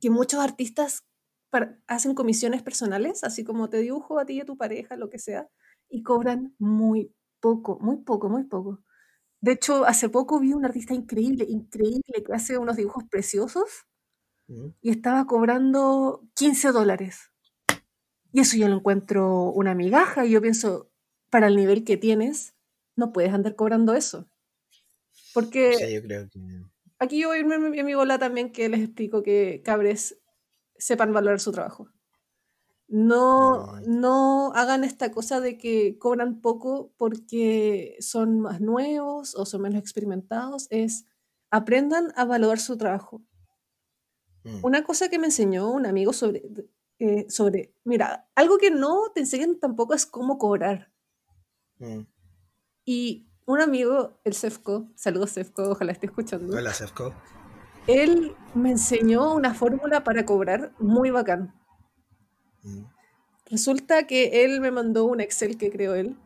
[0.00, 1.04] que muchos artistas
[1.88, 5.18] hacen comisiones personales, así como te dibujo a ti y a tu pareja, lo que
[5.18, 5.48] sea,
[5.88, 8.82] y cobran muy poco, muy poco, muy poco.
[9.40, 13.86] De hecho, hace poco vi un artista increíble, increíble, que hace unos dibujos preciosos
[14.80, 17.32] y estaba cobrando 15 dólares.
[18.32, 20.90] Y eso yo lo encuentro una migaja y yo pienso,
[21.30, 22.54] para el nivel que tienes,
[22.96, 24.28] no puedes andar cobrando eso.
[25.34, 26.64] Porque yo creo que...
[26.98, 30.20] aquí yo voy a mi bola también que les explico que cabres
[30.76, 31.88] sepan valorar su trabajo.
[32.88, 39.62] No, no hagan esta cosa de que cobran poco porque son más nuevos o son
[39.62, 40.66] menos experimentados.
[40.70, 41.04] Es
[41.50, 43.22] aprendan a valorar su trabajo.
[44.44, 44.64] Mm.
[44.64, 46.42] Una cosa que me enseñó un amigo sobre,
[46.98, 50.90] eh, sobre, mira, algo que no te enseñan tampoco es cómo cobrar.
[51.78, 52.00] Mm.
[52.86, 56.56] Y un amigo, el Sefco, saludos Sefco, ojalá esté escuchando.
[56.56, 57.14] Hola Sefco.
[57.86, 61.54] Él me enseñó una fórmula para cobrar muy bacán.
[63.50, 66.16] Resulta que él me mandó un Excel que creó él,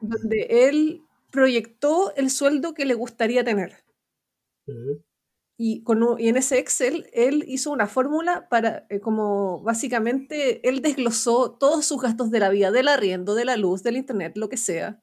[0.00, 3.84] donde él proyectó el sueldo que le gustaría tener.
[5.56, 10.80] y, con, y, en ese Excel él hizo una fórmula para, eh, como básicamente, él
[10.80, 14.48] desglosó todos sus gastos de la vida, del arriendo, de la luz, del internet, lo
[14.48, 15.00] que sea.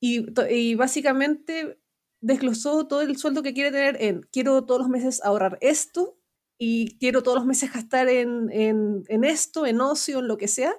[0.00, 1.80] Y, y, básicamente
[2.20, 6.18] desglosó todo el sueldo que quiere tener en, quiero todos los meses ahorrar esto,
[6.58, 10.74] y quiero todos los meses gastar en, en, esto, en ocio, en lo que sea,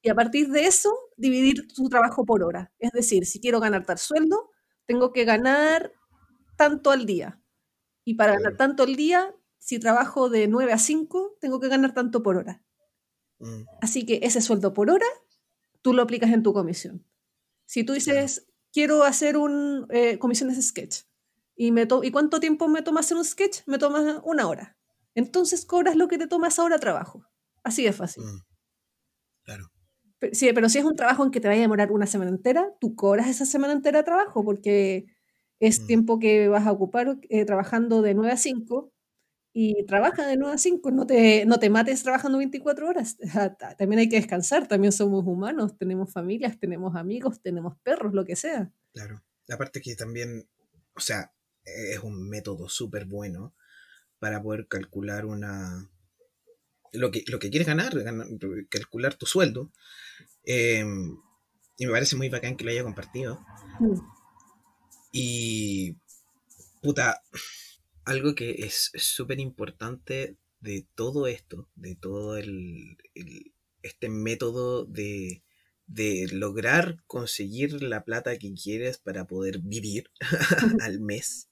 [0.00, 2.72] y a partir de eso dividir su trabajo por hora.
[2.78, 4.50] Es decir, si quiero ganar tal sueldo,
[4.86, 5.92] tengo que ganar
[6.56, 7.40] tanto al día.
[8.04, 11.94] Y para ganar tanto al día, si trabajo de 9 a 5, tengo que ganar
[11.94, 12.62] tanto por hora.
[13.38, 13.62] Mm.
[13.80, 15.06] Así que ese sueldo por hora,
[15.82, 17.04] tú lo aplicas en tu comisión.
[17.64, 21.04] Si tú dices, quiero hacer un eh, comisiones de sketch,
[21.56, 23.60] y, me ¿y cuánto tiempo me toma hacer un sketch?
[23.66, 24.76] Me toma una hora.
[25.14, 27.24] Entonces cobras lo que te tomas ahora trabajo.
[27.62, 28.24] Así de fácil.
[28.24, 28.40] Mm.
[29.44, 29.70] Claro.
[30.18, 32.30] Pero, sí, pero si es un trabajo en que te vaya a demorar una semana
[32.30, 35.06] entera, tú cobras esa semana entera de trabajo porque
[35.60, 35.86] es mm.
[35.86, 38.92] tiempo que vas a ocupar eh, trabajando de 9 a 5
[39.56, 43.16] y trabaja de 9 a 5, no te, no te mates trabajando 24 horas.
[43.78, 48.34] También hay que descansar, también somos humanos, tenemos familias, tenemos amigos, tenemos perros, lo que
[48.34, 48.72] sea.
[48.92, 49.22] Claro.
[49.48, 50.48] Aparte que también,
[50.94, 51.32] o sea,
[51.64, 53.54] es un método súper bueno
[54.24, 55.90] para poder calcular una
[56.92, 57.92] lo que, lo que quieres ganar,
[58.70, 59.70] calcular tu sueldo.
[60.44, 61.18] Em,
[61.76, 63.44] y me parece muy bacán que lo haya compartido.
[63.80, 64.00] Mm.
[65.12, 65.98] Y
[66.80, 67.22] puta,
[68.06, 72.96] algo que es súper importante de todo esto, de todo el,
[73.82, 75.42] este método de,
[75.86, 80.10] de lograr conseguir la plata que quieres para poder vivir
[80.80, 81.50] al mes,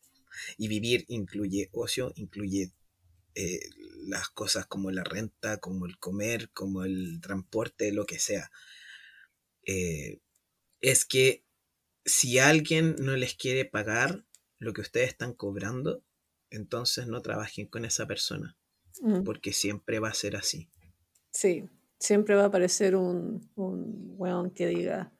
[0.56, 2.72] y vivir incluye ocio, incluye
[3.34, 3.60] eh,
[4.06, 8.50] las cosas como la renta, como el comer, como el transporte, lo que sea.
[9.66, 10.20] Eh,
[10.80, 11.44] es que
[12.04, 14.24] si alguien no les quiere pagar
[14.58, 16.02] lo que ustedes están cobrando,
[16.50, 18.56] entonces no trabajen con esa persona.
[19.00, 19.24] Mm.
[19.24, 20.68] porque siempre va a ser así.
[21.30, 21.68] Sí,
[21.98, 25.12] siempre va a aparecer un, un weón que diga,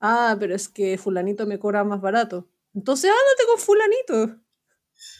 [0.00, 2.48] ah, pero es que fulanito me cobra más barato.
[2.74, 4.40] Entonces ándate con fulanito.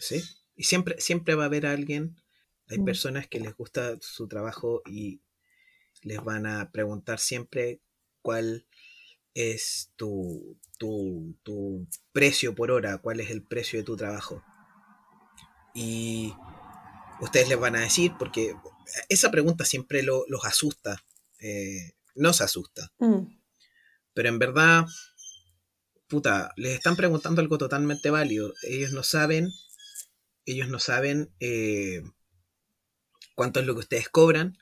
[0.01, 0.23] ¿Sí?
[0.57, 2.16] Y siempre, siempre va a haber alguien,
[2.69, 2.85] hay Mm.
[2.85, 5.23] personas que les gusta su trabajo y
[6.03, 7.81] les van a preguntar siempre
[8.23, 8.66] cuál
[9.35, 14.43] es tu, tu, tu precio por hora, cuál es el precio de tu trabajo.
[15.75, 16.35] Y
[17.21, 18.55] ustedes les van a decir, porque
[19.09, 21.05] esa pregunta siempre lo- los asusta,
[21.38, 23.27] eh, nos asusta, Mm,
[24.14, 24.87] pero en verdad,
[26.09, 28.53] puta, les están preguntando algo totalmente válido.
[28.62, 29.49] Ellos no saben,
[30.52, 32.02] ellos no saben eh,
[33.34, 34.56] cuánto es lo que ustedes cobran.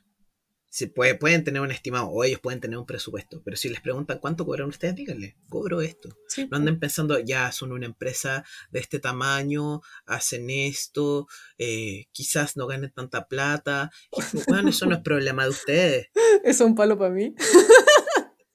[0.70, 3.80] Se puede, pueden tener un estimado o ellos pueden tener un presupuesto, pero si les
[3.80, 6.10] preguntan cuánto cobran ustedes, díganle, cobro esto.
[6.28, 12.58] sí, No anden pensando, ya son una empresa de este tamaño, hacen esto, eh, quizás
[12.58, 13.90] no ganen tanta plata.
[14.34, 16.08] Y, bueno, eso no es problema de ustedes.
[16.44, 17.34] es un palo para mí.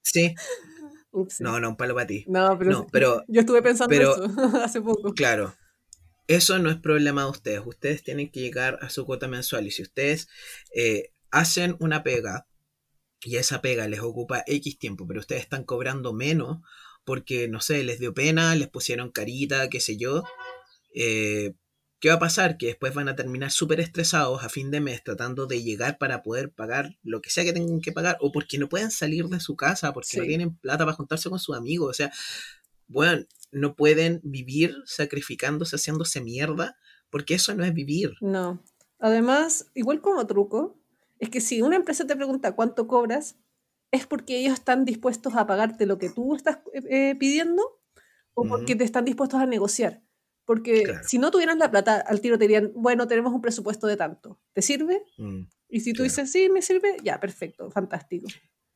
[0.05, 0.35] Sí,
[1.11, 1.41] Ups.
[1.41, 2.25] no, no, un palo para ti.
[2.27, 5.13] No, pero, No, pero yo estuve pensando pero- eso hace poco.
[5.13, 5.55] Claro.
[6.27, 7.62] Eso no es problema de ustedes.
[7.65, 9.67] Ustedes tienen que llegar a su cuota mensual.
[9.67, 10.27] Y si ustedes
[10.75, 12.47] eh, hacen una pega
[13.21, 16.59] y esa pega les ocupa X tiempo, pero ustedes están cobrando menos
[17.05, 20.23] porque, no sé, les dio pena, les pusieron carita, qué sé yo,
[20.95, 21.53] eh,
[21.99, 22.57] ¿qué va a pasar?
[22.57, 26.23] Que después van a terminar súper estresados a fin de mes tratando de llegar para
[26.23, 29.39] poder pagar lo que sea que tengan que pagar o porque no pueden salir de
[29.39, 31.89] su casa, porque no tienen plata para juntarse con sus amigos.
[31.89, 32.12] O sea,
[32.88, 36.77] bueno, no pueden vivir sacrificándose, haciéndose mierda,
[37.09, 38.13] porque eso no es vivir.
[38.21, 38.63] No.
[38.99, 40.79] Además, igual como truco,
[41.19, 43.37] es que si una empresa te pregunta cuánto cobras,
[43.91, 47.61] es porque ellos están dispuestos a pagarte lo que tú estás eh, eh, pidiendo
[48.33, 50.01] o porque te están dispuestos a negociar.
[50.45, 51.07] Porque Claro.
[51.07, 54.41] si no tuvieran la plata, al tiro te dirían, bueno, tenemos un presupuesto de tanto.
[54.53, 55.03] ¿Te sirve?
[55.17, 55.43] Mm.
[55.69, 56.03] Y si tú Claro.
[56.05, 58.27] dices, sí, me sirve, ya, perfecto, fantástico.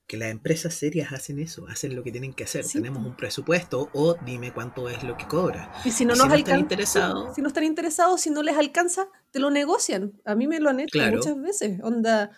[0.08, 2.64] Que las empresas serias hacen eso, hacen lo que tienen que hacer.
[2.64, 5.70] Sí, Tenemos un presupuesto o dime cuánto es lo que cobra.
[5.84, 8.30] Y si no Y nos si no están alcanza, interesados- si no están interesados, si
[8.30, 10.14] no les alcanza, te lo negocian.
[10.24, 11.18] A mí me lo han hecho Claro.
[11.18, 11.80] muchas veces.
[11.84, 12.32] Onda,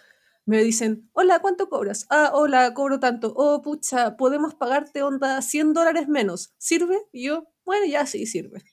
[0.45, 2.07] me dicen, hola, ¿cuánto cobras?
[2.09, 3.33] Ah, hola, cobro tanto.
[3.35, 6.53] Oh, pucha, podemos pagarte, onda, 100 dólares menos.
[6.57, 6.97] ¿Sirve?
[7.11, 8.63] Y yo, bueno, ya sí, sirve.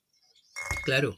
[0.85, 1.17] Claro,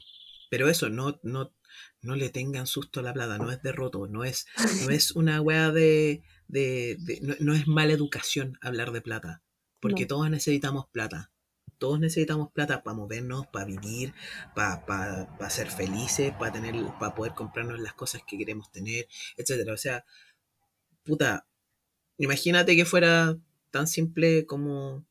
[0.49, 1.53] pero eso, no, no,
[2.01, 4.47] no le tengan susto a la plata, no es derroto, no es,
[4.85, 9.43] no es una weá de, de, de- no, no es mala educación hablar de plata,
[9.79, 10.07] porque No.
[10.09, 11.31] todos necesitamos plata.
[11.79, 14.13] Todos necesitamos plata para movernos, para vivir,
[14.53, 19.07] para ser felices, para tener, para poder comprarnos las cosas que queremos tener,
[19.37, 19.73] etcétera.
[19.73, 20.03] O sea,
[21.03, 21.47] puta,
[22.17, 23.37] imagínate que fuera
[23.71, 25.05] tan simple como,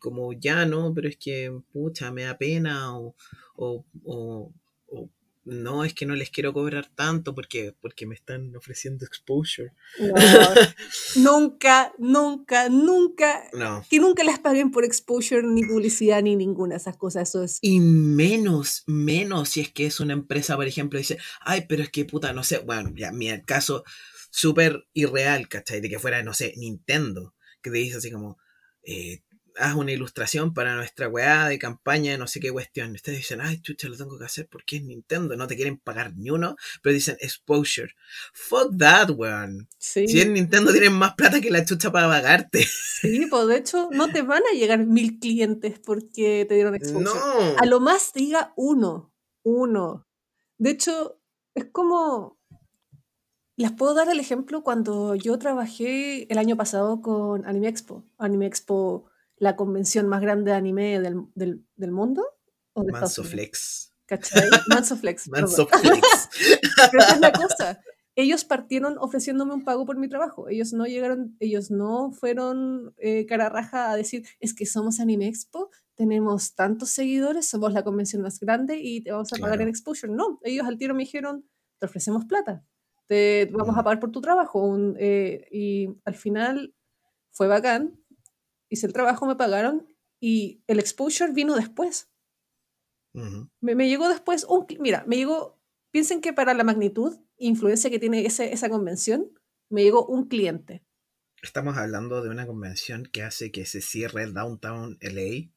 [0.00, 0.94] como ya, ¿no?
[0.94, 3.16] Pero es que, pucha, me da pena o,
[3.56, 4.52] o, o-
[4.88, 5.10] o
[5.44, 9.72] no, es que no les quiero cobrar tanto porque, porque me están ofreciendo exposure.
[9.98, 10.14] No,
[11.16, 13.84] nunca, nunca, nunca, No.
[13.88, 17.28] que nunca les paguen por exposure, ni publicidad, ni ninguna de esas cosas.
[17.28, 17.58] Eso es.
[17.62, 21.90] Y menos, menos si es que es una empresa, por ejemplo, dice, ay, pero es
[21.90, 23.84] que puta, no sé, bueno, ya, mi caso
[24.30, 25.80] súper irreal, ¿cachai?
[25.80, 28.38] De que fuera, no sé, Nintendo, que te dice así como,
[28.84, 29.22] eh,
[29.56, 32.92] haz una ilustración para nuestra weá de campaña de no sé qué cuestión.
[32.92, 36.16] Ustedes dicen, ay, chucha, lo tengo que hacer porque es Nintendo, no te quieren pagar
[36.16, 37.94] ni uno, pero dicen exposure.
[38.32, 39.68] Fuck that, weón.
[39.78, 40.06] Sí.
[40.08, 42.66] Si es Nintendo, tienen más plata que la chucha para pagarte.
[43.00, 47.04] Sí, pues de hecho no te van a llegar mil clientes porque te dieron exposure.
[47.04, 47.58] No.
[47.58, 50.06] A lo más diga uno, uno.
[50.58, 51.20] De hecho,
[51.54, 52.38] es como...
[53.56, 58.06] Les puedo dar el ejemplo cuando yo trabajé el año pasado con Anime Expo.
[58.16, 59.09] Anime Expo,
[59.40, 62.24] la convención más grande de anime del, del, del mundo.
[62.74, 63.32] ¿O de Estados Manso Unidos?
[63.34, 63.94] flex.
[64.06, 64.48] ¿Cachai?
[64.68, 65.28] Manso Flex.
[65.30, 65.92] Manso perdón.
[65.92, 66.28] flex.
[66.92, 67.80] Pero esa es la cosa.
[68.16, 70.48] Ellos partieron ofreciéndome un pago por mi trabajo.
[70.48, 75.26] Ellos no llegaron, ellos no fueron eh, cara raja a decir, es que somos Anime
[75.28, 79.62] Expo, tenemos tantos seguidores, somos la convención más grande y te vamos a pagar Claro.
[79.62, 80.12] en exposure.
[80.12, 81.48] No, ellos al tiro me dijeron,
[81.78, 82.64] te ofrecemos plata,
[83.06, 84.60] te vamos a pagar por tu trabajo.
[84.60, 86.74] un- eh, y al final
[87.30, 87.99] fue bacán,
[88.70, 89.86] hice el trabajo, me pagaron
[90.20, 92.08] y el exposure vino después.
[93.60, 94.66] Me, me llegó después un...
[94.78, 95.58] Mira, me llegó...
[95.92, 99.32] Piensen que para la magnitud, influencia que tiene ese- esa convención,
[99.68, 100.84] me llegó un cliente.
[101.42, 105.50] Estamos hablando de una convención que hace que se cierre Downtown LA.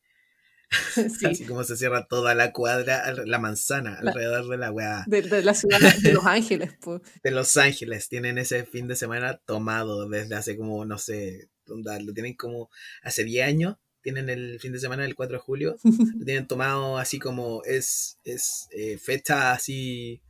[1.20, 5.04] Sí, Así como se cierra toda la cuadra, la manzana, La- alrededor de la weá.
[5.06, 6.76] de, de la ciudad de Los Ángeles.
[7.24, 8.10] De Los Ángeles.
[8.10, 12.70] Tienen ese fin de semana tomado desde hace como, no sé, onda, lo tienen como
[13.02, 13.78] hace 10 años.
[14.02, 15.78] Tienen el fin de semana del 4 de julio.
[16.20, 20.22] Lo tienen tomado así como es, es eh, fecha así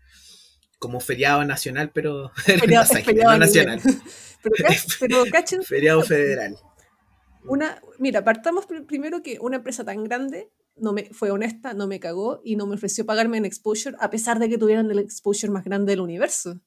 [0.77, 3.81] como feriado nacional, pero feriado, no nacional.
[4.99, 6.55] pero, cachen, feriado federal.
[7.45, 11.99] Una, mira, partamos primero que una empresa tan grande no me, fue honesta, no me
[11.99, 15.51] cagó y no me ofreció pagarme en exposure a pesar de que tuvieran el exposure
[15.51, 16.59] más grande del universo.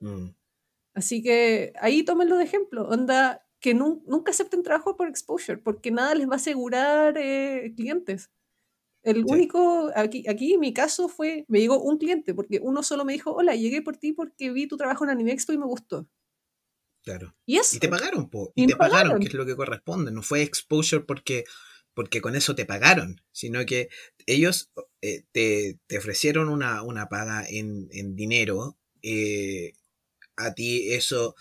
[0.00, 0.30] Mm.
[0.94, 2.88] Así que ahí tómenlo de ejemplo.
[2.88, 8.28] Onda, que nunca acepten trabajo por exposure, porque nada les va a asegurar eh, clientes.
[9.04, 13.12] El único, aquí, aquí mi caso fue, me llegó un cliente, porque uno solo me
[13.12, 16.08] dijo, hola, llegué por ti porque vi tu trabajo en Anime Expo y me gustó.
[17.04, 17.36] Claro.
[17.46, 18.52] Y, eso, y te pagaron, po.
[18.56, 20.10] Y, te pagaron, que es lo que corresponde.
[20.10, 21.44] No fue exposure porque,
[21.94, 23.88] porque con eso te pagaron, sino que
[24.26, 28.76] ellos eh, te, te, ofrecieron una, una paga en, en dinero.
[29.02, 29.74] Eh,
[30.36, 31.36] a ti eso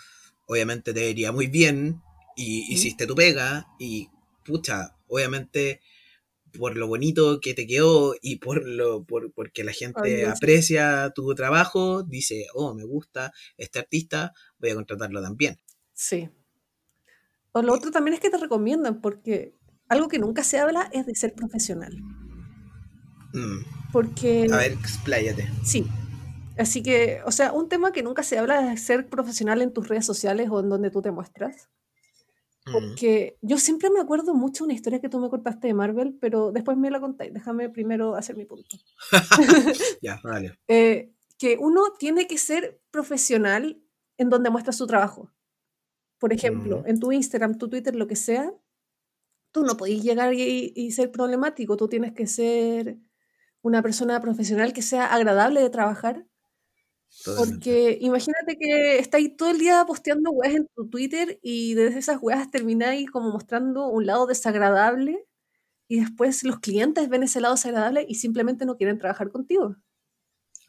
[0.48, 2.02] obviamente te iría muy bien
[2.36, 4.10] y hiciste tu pega y
[4.46, 5.82] pucha, obviamente
[6.58, 11.34] por lo bonito que te quedó y por lo por, porque la gente aprecia tu
[11.34, 15.60] trabajo, dice, oh, me gusta este artista, voy a contratarlo también.
[15.94, 16.30] Sí.
[17.54, 19.56] O lo otro también es que te recomiendan, porque
[19.90, 21.98] algo que nunca se habla es de ser profesional.
[23.34, 23.92] Mm.
[23.92, 24.48] Porque...
[24.52, 25.50] A ver, expláyate.
[25.64, 25.86] Sí.
[26.58, 29.88] Así que, o sea, un tema que nunca se habla es ser profesional en tus
[29.88, 31.70] redes sociales o en donde tú te muestras.
[32.64, 36.52] Porque yo siempre me acuerdo mucho una historia que tú me contaste de Marvel, pero
[36.52, 37.34] después me la contáis.
[37.34, 38.78] Déjame primero hacer mi punto.
[40.02, 40.58] ya, vale.
[40.68, 43.82] Eh, que uno tiene que ser profesional
[44.18, 45.32] en donde muestra su trabajo.
[46.20, 48.54] Por ejemplo, en tu Instagram, tu Twitter, lo que sea,
[49.52, 51.78] tú no podés llegar y, y, ser problemático.
[51.78, 53.00] Tú tienes que ser
[53.64, 56.28] una persona profesional que sea agradable de trabajar
[57.38, 62.18] porque imagínate que estáis todo el día posteando weas en tu Twitter y desde esas
[62.22, 65.26] weas termináis como mostrando un lado desagradable
[65.88, 69.76] y después los clientes ven ese lado desagradable y simplemente no quieren trabajar contigo.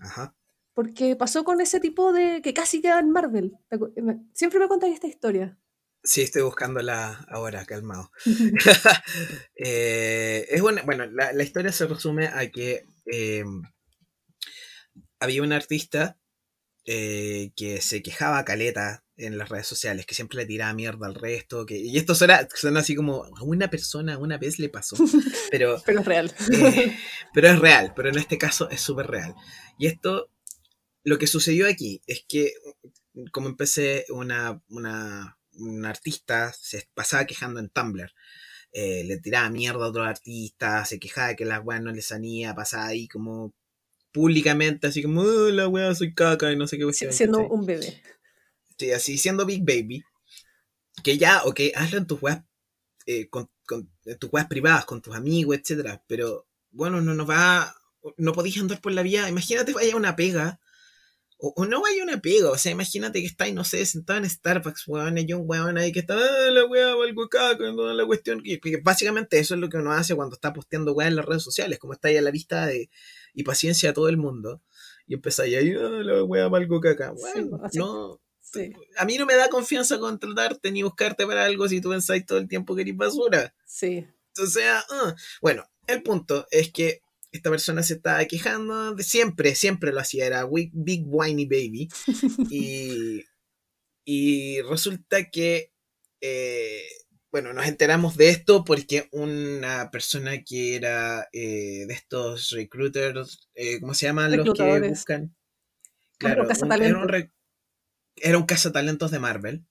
[0.01, 0.35] Ajá.
[0.75, 3.53] Porque pasó con ese tipo de que casi queda en Marvel.
[4.35, 5.59] Siempre me contáis esta historia.
[6.03, 8.11] Sí, estoy buscándola ahora, calmado.
[9.65, 13.63] Eh, es bueno, bueno la, historia se resume a que em,
[15.21, 16.19] había un artista
[16.85, 21.15] eh, que se quejaba caleta en las redes sociales, que siempre le tiraba mierda al
[21.15, 24.97] resto, que, y esto suena, así como a una persona una vez le pasó,
[25.51, 26.35] pero, pero es real.
[26.53, 26.97] Eh,
[27.35, 29.35] pero es real, pero en este caso es súper real.
[29.79, 30.31] Y esto,
[31.05, 32.53] lo que sucedió aquí es que,
[33.31, 35.37] como empecé, una, una,
[35.85, 38.13] artista se pasaba quejando en Tumblr.
[38.73, 42.03] Eh, le tiraba mierda a otros artistas, se quejaba de que las weas no le
[42.03, 43.53] sanía, pasaba ahí como
[44.13, 48.03] públicamente, así como, oh, la weá, soy caca y no sé qué Siendo un bebé.
[48.79, 50.05] Sí, así, siendo Big Baby.
[51.03, 52.43] Que ya, ok, hazlo en tus weas,
[53.07, 56.05] eh, con, tus weas privadas, con tus amigos, etcétera.
[56.07, 57.75] Pero, bueno, no nos va,
[58.19, 59.29] no podéis andar por la vía.
[59.29, 60.61] Imagínate vaya una pega.
[61.45, 64.87] O, no vaya una pega, o sea, imagínate que estáis, no sé, sentado en Starbucks,
[64.87, 68.41] weón, y un weón ahí que está, ah, la weá, algo caca, toda la cuestión.
[68.45, 71.43] Que, básicamente eso es lo que uno hace cuando está posteando weá en las redes
[71.43, 72.91] sociales, como está ahí a la vista de,
[73.35, 74.63] y paciencia a todo el mundo.
[75.09, 77.11] Y empezáis ahí, ah, la wea algo caca.
[77.11, 78.21] Bueno, no.
[78.97, 82.39] A mí no me da confianza contratarte ni buscarte para algo si tú pensáis todo
[82.39, 83.53] el tiempo que eres basura.
[83.67, 84.07] Sí.
[84.41, 87.03] O sea, ah, bueno, el punto es que
[87.33, 91.89] esta persona se estaba quejando de siempre, siempre lo hacía, era Big Whiny Baby.
[92.51, 93.25] y,
[94.05, 95.73] y resulta que
[96.21, 96.83] eh,
[97.33, 103.81] bueno, nos enteramos de esto porque una persona que era eh, de estos recruiters, eh,
[103.81, 105.35] ¿cómo se llaman los que buscan?
[106.19, 107.31] Claro, era, un
[108.17, 109.65] era un cazatalentos de Marvel.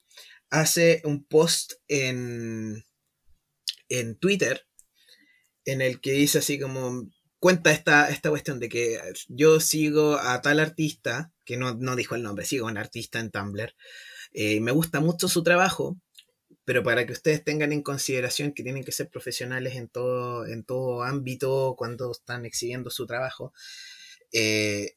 [0.50, 2.84] Hace un post en,
[3.88, 4.66] en Twitter
[5.64, 7.10] en el que dice así como
[7.42, 12.22] cuenta esta, esta cuestión de que yo sigo a tal artista, que no, dijo el
[12.22, 13.74] nombre, sigo a un artista en Tumblr,
[14.32, 15.98] eh, me gusta mucho su trabajo,
[16.66, 20.64] pero para que ustedes tengan en consideración que tienen que ser profesionales en todo, en
[20.64, 23.54] todo ámbito cuando están exhibiendo su trabajo,
[24.32, 24.94] eh,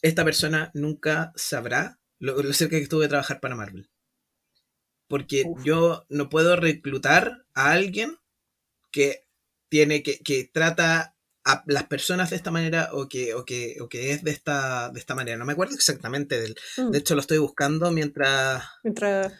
[0.00, 3.90] esta persona nunca sabrá lo, cerca que estuve de trabajar para Marvel.
[5.08, 8.16] Porque yo no puedo reclutar a alguien
[8.92, 9.26] que
[9.68, 11.16] tiene que, que trata
[11.48, 14.90] a las personas de esta manera o que, o que, o que es de esta,
[14.90, 15.36] de esta manera.
[15.36, 16.54] No me acuerdo exactamente del.
[16.76, 16.90] Mm.
[16.90, 18.62] De hecho, lo estoy buscando mientras.
[18.84, 19.32] Mientras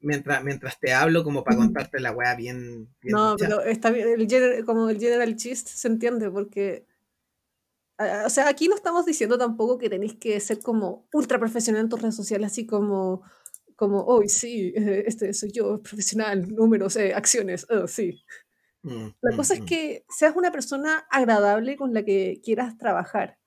[0.00, 4.64] mientras, mientras te hablo como para contarte la weá bien, No, pero está bien, el
[4.64, 6.86] como el general chist se entiende porque...
[8.24, 11.90] O sea, aquí no estamos diciendo tampoco que tenéis que ser como ultra profesional en
[11.90, 13.22] tus redes sociales, así como,
[13.76, 18.22] como, hoy sí, eh, este soy yo, profesional, números, eh, acciones, oh, sí.
[18.82, 19.66] Mm, la cosa es mm, mm.
[19.66, 23.38] que seas una persona agradable con la que quieras trabajar.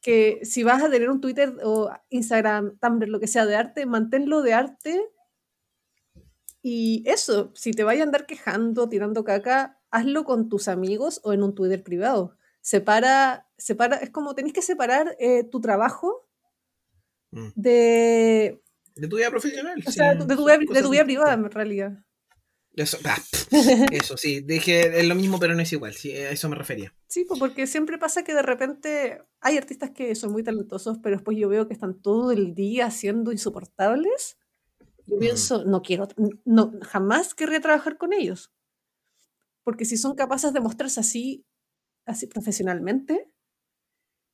[0.00, 3.86] que si vas a tener un Twitter o Instagram, Tumblr, lo que sea de arte,
[3.86, 5.00] manténlo de arte.
[6.62, 11.32] Y eso, si te vayas a andar quejando, tirando caca, hazlo con tus amigos o
[11.32, 12.36] en un Twitter privado.
[12.60, 16.26] Separa, separa, es como tenés que separar eh, tu trabajo
[17.32, 17.52] Mm.
[17.54, 18.62] de,
[18.94, 19.82] De tu vida profesional.
[19.86, 21.92] o sí, sea, de tu vida, de tu vida privada en realidad.
[22.74, 23.18] Eso, ah,
[23.92, 25.92] eso sí, dije, es lo mismo, pero no es igual.
[25.94, 26.94] Sí, a eso me refería.
[27.08, 31.16] Sí, pues porque siempre pasa que de repente hay artistas que son muy talentosos, pero
[31.16, 34.38] después yo veo que están todo el día siendo insoportables.
[35.06, 35.20] Yo Mm.
[35.20, 36.08] pienso, no quiero,
[36.44, 38.50] no, jamás querría trabajar con ellos.
[39.64, 41.44] Porque si son capaces de mostrarse así,
[42.06, 43.30] así profesionalmente,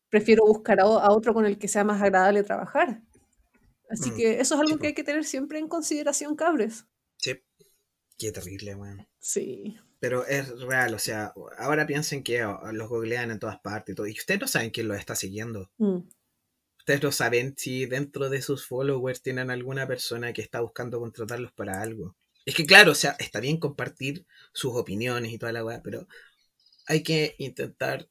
[0.09, 3.03] prefiero buscar a, otro con el que sea más agradable trabajar.
[3.91, 6.87] Así Mm, que eso es algo sí, que hay que tener siempre en consideración, cabres.
[7.17, 7.33] Sí.
[8.19, 9.07] Qué terrible, weón.
[9.21, 9.79] Sí.
[10.01, 13.97] Pero es real, o sea, ahora piensen que oh, los googlean en todas partes y
[13.97, 14.07] todo.
[14.07, 15.71] Y ustedes no saben quién los está siguiendo.
[15.79, 16.01] Mm,
[16.89, 21.53] Ustedes no saben si dentro de sus followers tienen alguna persona que está buscando contratarlos
[21.53, 22.17] para algo.
[22.47, 26.09] Es que claro, o sea, está bien compartir sus opiniones y toda la weá, pero
[26.87, 28.09] hay que intentar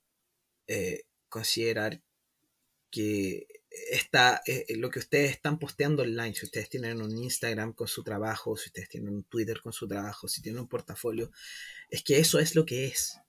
[0.67, 2.03] eh, considerar
[2.91, 3.47] que
[3.91, 8.03] está, eh, lo que ustedes están posteando online, si ustedes tienen un Instagram con su
[8.03, 11.31] trabajo, si ustedes tienen un Twitter con su trabajo, si tienen un portafolio,
[11.89, 13.19] es que eso es lo que es.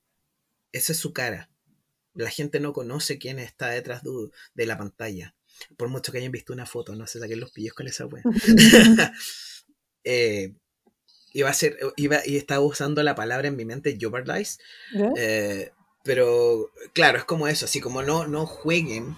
[0.72, 1.50] Esa es su cara.
[2.14, 4.10] La gente no conoce quién está detrás de,
[4.54, 5.34] de la pantalla.
[5.76, 8.22] Por mucho que hayan visto una foto, no se saquen los pillos con esa wea.
[10.04, 10.54] eh,
[11.32, 14.58] iba a ser, iba, y estaba usando la palabra en mi mente, jeopardize,
[14.92, 15.10] ¿Ya?
[15.16, 15.72] eh,
[16.02, 19.16] pero claro, es como eso, así como no, no jueguen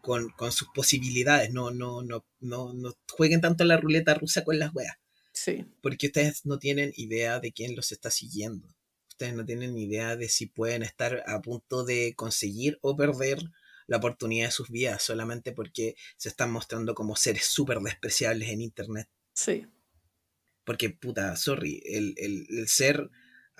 [0.00, 4.58] con, con sus posibilidades, no, no, no, no, no jueguen tanto la ruleta rusa con
[4.58, 4.96] las weas,
[5.32, 5.64] Sí.
[5.82, 8.68] porque ustedes no tienen idea de quién los está siguiendo.
[9.08, 13.38] Ustedes no tienen idea de si pueden estar a punto de conseguir o perder
[13.86, 18.60] la oportunidad de sus vidas solamente porque se están mostrando como seres súper despreciables en
[18.62, 19.08] internet.
[19.34, 19.66] Sí.
[20.64, 23.10] Porque, puta, sorry, el, el- el ser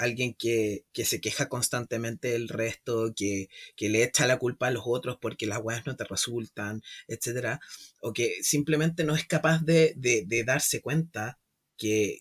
[0.04, 4.70] alguien que, que se queja constantemente del resto, que, que le echa la culpa a
[4.70, 7.60] los otros porque las weas no te resultan, etcétera,
[8.00, 11.38] o que simplemente no es capaz de, de- de darse cuenta
[11.76, 12.18] que,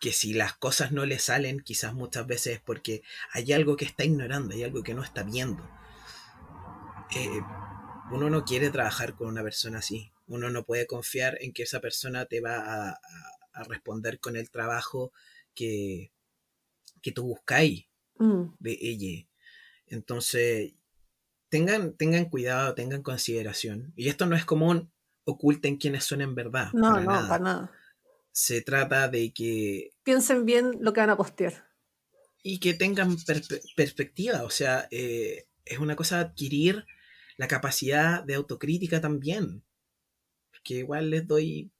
[0.00, 3.84] que si las cosas no le salen, quizás muchas veces es porque hay algo que
[3.86, 5.68] está ignorando, hay algo que no está viendo.
[7.14, 7.40] Eh,
[8.12, 10.12] uno no quiere trabajar con una persona así.
[10.26, 13.00] Uno no puede confiar en que esa persona te va a, a-
[13.52, 15.12] a responder con el trabajo
[15.54, 16.12] que,
[17.02, 17.86] que tú buscáis
[18.18, 19.26] Mm, de ella.
[19.86, 20.74] Entonces,
[21.48, 23.92] tengan, tengan cuidado, tengan consideración.
[23.96, 24.92] Y esto no es como un
[25.24, 26.70] oculten quiénes son en verdad.
[26.74, 27.28] No, para no, nada.
[27.28, 27.72] para nada.
[28.32, 31.66] Se trata de que Piensen bien lo que van a postear.
[32.42, 34.42] y que tengan perspe- perspectiva.
[34.44, 36.84] O sea, eh, es una cosa adquirir
[37.36, 39.62] la capacidad de autocrítica también.
[40.50, 41.70] Porque igual les doy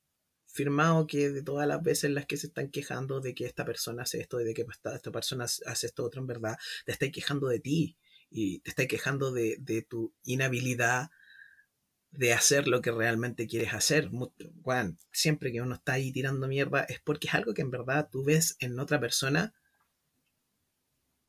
[0.53, 3.65] firmado que de todas las veces en las que se están quejando de que esta
[3.65, 6.93] persona hace esto y de que esta, esta persona hace esto otro, en verdad, te
[6.93, 7.97] estáis quejando de ti
[8.31, 11.11] y te estáis quejando de, de tu inhabilidad
[12.11, 14.11] de hacer lo que realmente quieres hacer.
[14.63, 18.09] Juan, siempre que uno está ahí tirando mierda es porque es algo que en verdad
[18.11, 19.55] tú ves en otra persona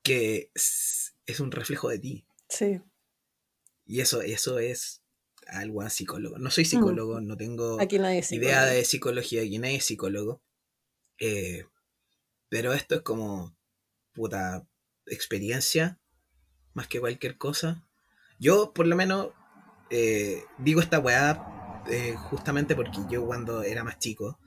[0.04, 2.26] que es, es un reflejo de ti.
[2.50, 2.82] Sí.
[3.86, 5.01] Y eso, eso es
[5.52, 6.38] algo a psicólogo.
[6.38, 10.42] No soy psicólogo, no tengo Aquí nadie es idea de psicología, aquí nadie es psicólogo.
[11.20, 11.66] Eh,
[12.50, 13.56] pero esto es como
[14.14, 14.66] puta
[15.06, 16.00] experiencia
[16.74, 17.86] más que cualquier cosa.
[18.40, 19.30] Yo, por lo menos,
[19.90, 24.40] eh, digo esta weá eh, justamente porque yo cuando era más chico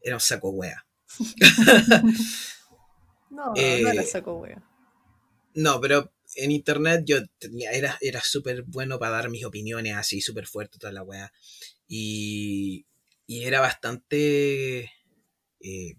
[0.00, 0.86] era un saco weá.
[3.30, 4.62] No, no la saco, wea.
[5.54, 10.20] No, pero en internet yo tenía, era, era súper bueno para dar mis opiniones así,
[10.20, 11.32] súper fuerte toda la weá.
[11.88, 12.86] Y,
[13.26, 14.92] y era bastante
[15.60, 15.94] eh,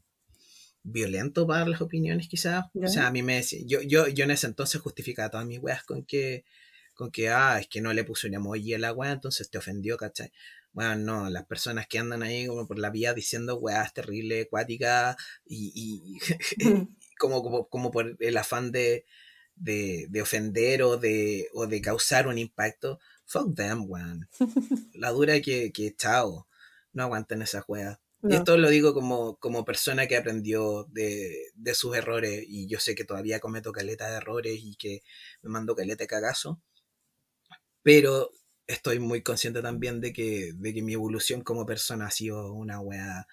[0.84, 2.66] violento para dar las opiniones quizás.
[2.74, 2.86] Ya.
[2.88, 5.60] O sea, a mí me decía, yo, yo, yo en ese entonces justificaba todas mis
[5.60, 6.46] weas con que,
[6.94, 9.58] con que, ah, es que no le puse un emoji a la wea, entonces te
[9.58, 10.32] ofendió, ¿cachai?
[10.72, 15.16] Bueno, no, las personas que andan ahí como por la vía diciendo weas terribles, acuáticas
[15.46, 16.20] y, y-
[17.20, 19.06] como, como, como por el afán de,
[19.60, 24.28] de, de ofender o de, o de causar un impacto, fuck them, weón.
[24.94, 26.48] La dura que, que chao,
[26.94, 28.00] no aguanten esas weas.
[28.22, 32.78] Y esto lo digo como, como persona que aprendió de, de sus errores y yo
[32.78, 35.04] sé que todavía cometo caleta de errores y que
[35.42, 36.62] me mando caleta de cagazo,
[37.82, 38.32] pero
[38.68, 42.82] estoy muy consciente también de que, de que mi evolución como persona ha sido una
[42.82, 43.26] wea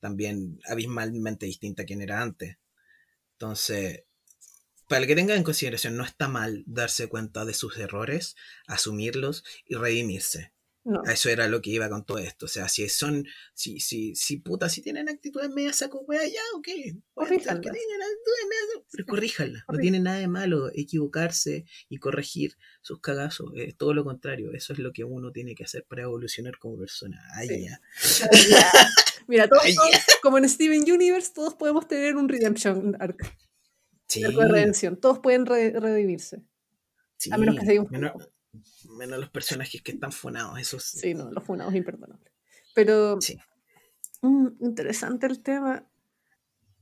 [0.00, 2.58] también abismalmente distinta a quien era antes.
[3.32, 4.04] Entonces,
[4.88, 9.74] para que tengan en consideración, no está mal darse cuenta de sus errores, asumirlos y
[9.76, 10.52] redimirse.
[10.88, 11.02] No.
[11.02, 12.46] Eso era lo que iba con todo esto.
[12.46, 16.40] O sea, si son, si, si, si puta, si tienen actitudes media saco wea, ya,
[16.54, 16.68] ok.
[17.12, 17.60] Corríjanlas.
[17.60, 19.64] que tengan actitudes media- pero corríjanla.
[19.68, 23.50] No tiene nada de malo equivocarse y corregir sus cagazos.
[23.56, 24.52] Es todo lo contrario.
[24.52, 27.20] Eso es lo que uno tiene que hacer para evolucionar como persona.
[27.34, 27.64] Ay, Sí.
[27.64, 27.80] ya.
[29.26, 29.90] Mira, todos, Ay, todos-
[30.22, 33.18] como en Steven Universe, todos podemos tener un redemption arc,
[34.08, 34.96] Sí, arco de redención.
[35.00, 36.42] Todos pueden re- redimirse.
[37.18, 37.30] sí.
[37.32, 38.12] a menos que sea un menos,
[38.98, 40.58] menos los personajes que están funados.
[40.58, 42.32] Esos Sí, no, los funados imperdonables.
[42.74, 43.38] Pero Sí.
[44.22, 45.88] mm, interesante el tema.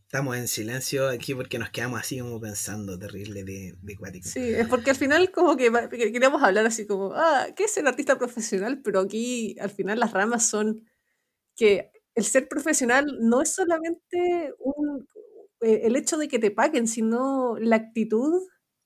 [0.02, 4.28] Estamos en silencio aquí porque nos quedamos así como pensando terrible de, de cuático.
[4.28, 7.72] Sí, es porque al final como que, que queríamos hablar así como, ah, ¿qué es
[7.72, 8.80] ser artista profesional?
[8.82, 10.88] Pero aquí al final las ramas son
[11.56, 15.08] que el ser profesional no es solamente un,
[15.64, 18.42] el hecho de que te paguen, sino la actitud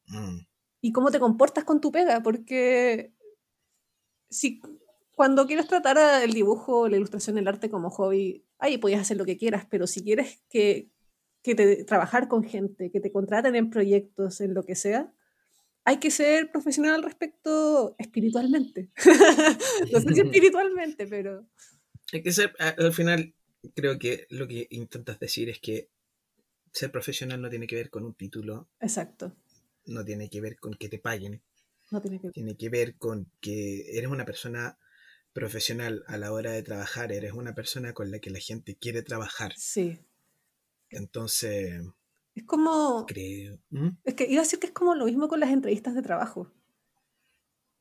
[0.08, 0.38] Mm,
[0.80, 3.12] y cómo te comportas con tu pega, porque
[4.30, 4.60] si
[5.14, 9.24] cuando quieres tratar el dibujo, la ilustración, el arte como hobby, ahí podías hacer lo
[9.24, 10.90] que quieras, pero si quieres que,
[11.42, 15.12] que te trabajar con gente, que te contraten en proyectos, en lo que sea,
[15.84, 18.90] hay que ser profesional al respecto espiritualmente.
[19.92, 21.48] no sé si espiritualmente, pero
[22.12, 23.34] Hay que ser, al final,
[23.74, 25.88] creo que lo que intentas decir es que
[26.78, 29.36] ser profesional no tiene que ver con un título, exacto.
[29.86, 31.42] no tiene que ver con que te paguen,
[31.90, 34.78] No tiene que tiene que ver con que eres una persona
[35.32, 39.02] profesional a la hora de trabajar, eres una persona con la que la gente quiere
[39.02, 39.52] trabajar.
[39.56, 40.00] Sí.
[40.90, 41.82] Entonces,
[42.34, 43.04] Es como.
[43.06, 43.58] creo...
[43.70, 43.90] ¿Mm?
[44.04, 46.52] Es que iba a decir que es como lo mismo con las entrevistas de trabajo.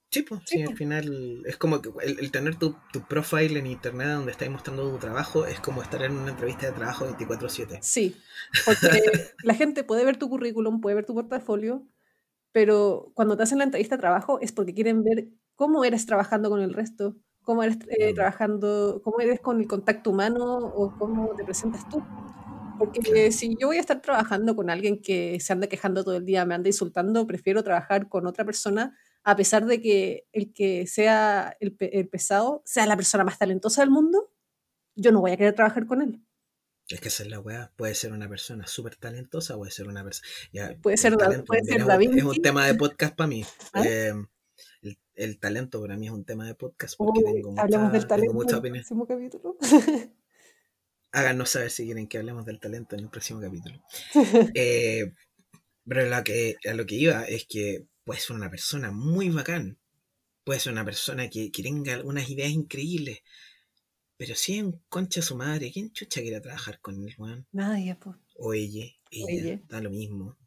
[0.10, 0.70] Sí, pues, Sí, sí, pues.
[0.70, 4.49] al final es como que el, el tener tu, tu profile en internet donde estás
[4.49, 7.80] mostrando tu trabajo es como estar en una entrevista de trabajo 24/7.
[7.82, 8.16] Sí,
[8.64, 9.01] porque
[9.43, 11.86] la gente puede ver tu currículum, puede ver tu portafolio,
[12.51, 16.49] pero cuando te hacen la entrevista de trabajo es porque quieren ver cómo eres trabajando
[16.49, 21.36] con el resto, cómo eres eh, trabajando, cómo eres con el contacto humano o cómo
[21.36, 22.03] te presentas tú.
[22.78, 23.32] Porque Claro.
[23.32, 26.45] si yo voy a estar trabajando con alguien que se anda quejando todo el día,
[26.45, 28.95] me anda insultando, prefiero trabajar con otra persona,
[29.30, 33.38] a pesar de que el que sea el, pe- el pesado sea la persona más
[33.38, 34.32] talentosa del mundo,
[34.96, 36.22] yo no voy a querer trabajar con él.
[36.88, 37.74] Es que esa es la weá.
[37.76, 40.30] Puede ser una persona súper talentosa, puede ser una persona.
[40.82, 43.44] Puede ser talento puede ser es, Da un, es un tema de podcast para mí.
[43.74, 43.84] ¿Ah?
[43.86, 44.14] Eh,
[44.82, 48.02] el, el talento para mí es un tema de podcast porque Uy, tengo, hablemos del
[48.04, 48.84] mucha, tengo talento mucha en el opinión.
[48.86, 49.58] próximo capítulo.
[51.12, 53.84] Háganos saber si quieren que hablemos del talento en el próximo capítulo.
[54.56, 55.12] Eh,
[55.86, 59.78] pero lo que, a lo que iba es que puede ser una persona muy bacán.
[60.45, 63.20] Puede ser una persona que, que tenga algunas ideas increíbles.
[64.16, 67.45] Pero si es un concha su madre, ¿quién chucha quiere trabajar con él, weón?
[67.51, 68.16] Nadie, pues.
[68.38, 69.62] O ella, ella, Ella.
[69.68, 70.38] da lo mismo.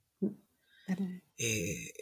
[1.36, 1.92] Eh,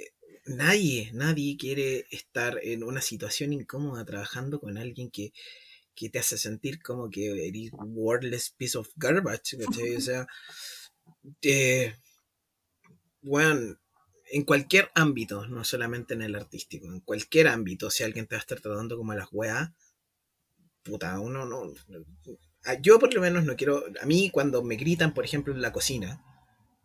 [0.46, 5.32] nadie, nadie quiere estar en una situación incómoda trabajando con alguien que,
[5.96, 9.96] que te hace sentir como que eres wordless piece of garbage, ¿cachai?
[9.96, 10.24] O sea,
[11.42, 11.94] eh,
[14.30, 18.38] en cualquier ámbito, no solamente en el artístico, en cualquier ámbito, si alguien te va
[18.38, 19.70] a estar tratando como a las weas,
[20.82, 21.72] puta, uno no.
[22.82, 23.84] Yo por lo menos no quiero.
[24.02, 26.22] A mí, cuando me gritan, por ejemplo, en la cocina,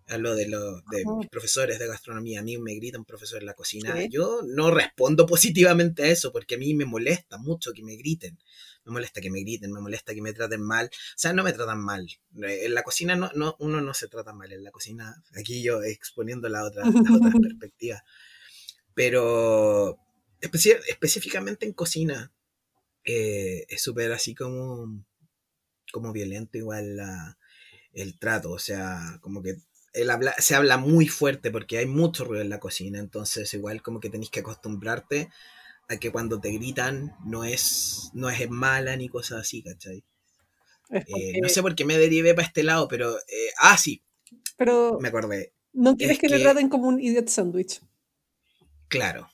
[0.07, 3.53] hablo de, los de mis profesores de gastronomía, a mí me gritan profesor en la
[3.53, 4.09] cocina, Sí.
[4.11, 8.37] yo no respondo positivamente a eso, porque a mí me molesta mucho que me griten.
[8.85, 10.87] Me molesta que me griten, me molesta que me traten mal.
[10.87, 12.05] O sea, no me tratan mal.
[12.45, 14.51] Eh, En la cocina no, no, uno no se trata mal.
[14.51, 18.03] En la cocina, aquí yo exponiendo la otra, la otra perspectiva.
[18.93, 19.97] Pero
[20.41, 22.33] especi- específicamente en cocina,
[23.05, 25.05] eh, es súper así como,
[25.91, 27.37] como violento igual la-
[27.93, 28.51] el trato.
[28.51, 29.55] O sea, como que
[29.93, 32.99] el habla, se habla muy fuerte porque hay mucho ruido en la cocina.
[32.99, 35.29] Entonces igual como que tenéis que acostumbrarte
[35.89, 40.03] a que cuando te gritan no es, no es mala ni cosas así, ¿cachai?
[40.91, 43.17] Eh, no sé por qué me derivé para este lado, pero...
[43.17, 44.01] eh, ah, sí,
[44.57, 45.53] pero me acordé.
[45.73, 47.81] no quieres es que, que- traten como un idiot sandwich.
[48.87, 49.29] Claro.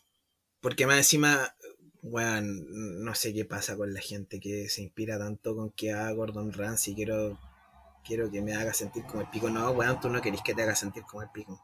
[0.61, 1.55] Porque más encima,
[2.01, 6.11] weón, no sé qué pasa con la gente que se inspira tanto con que haga
[6.13, 6.95] Gordon Ramsay.
[6.95, 7.39] Quiero,
[8.03, 9.49] quiero que me haga sentir como el pico.
[9.49, 11.61] No, weón, tú no querés que te haga sentir como el pico.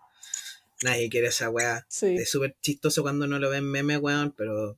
[0.83, 1.86] Nadie quiere esa weá.
[1.89, 2.15] Sí.
[2.15, 4.77] Es súper chistoso cuando no lo ven meme, weón, pero.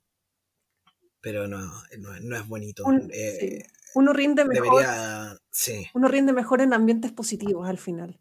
[1.21, 1.57] Pero no,
[1.97, 2.83] no, no es bonito.
[2.85, 3.63] Un- Eh, sí.
[3.95, 4.81] Uno rinde mejor.
[4.83, 5.37] debería.
[5.49, 8.19] Sí, Uno rinde mejor en ambientes positivos al final.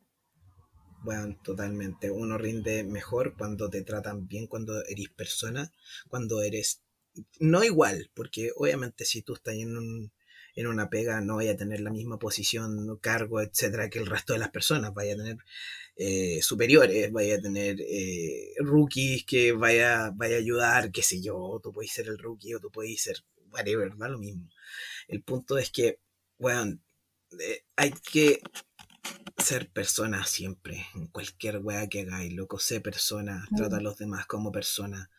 [1.04, 2.10] weón, totalmente.
[2.10, 5.70] Uno rinde mejor cuando te tratan bien, cuando eres persona,
[6.08, 6.82] cuando eres.
[7.38, 10.12] No igual, porque obviamente si tú estás en un,
[10.56, 14.32] en una pega no vaya a tener la misma posición, cargo, etcétera, que el resto
[14.32, 14.94] de las personas.
[14.94, 15.36] Vaya a tener
[15.96, 21.60] eh, superiores, vaya a tener eh, rookies que vaya, vaya a ayudar, qué sé yo,
[21.62, 24.48] tú puedes ser el rookie o tú puedes ser whatever, da lo mismo.
[25.08, 26.00] El punto es que,
[26.38, 26.78] bueno,
[27.38, 28.40] eh, hay que
[29.38, 34.26] ser persona siempre, en cualquier wea que hagáis, loco, sé persona, trata a los demás
[34.26, 35.10] como persona,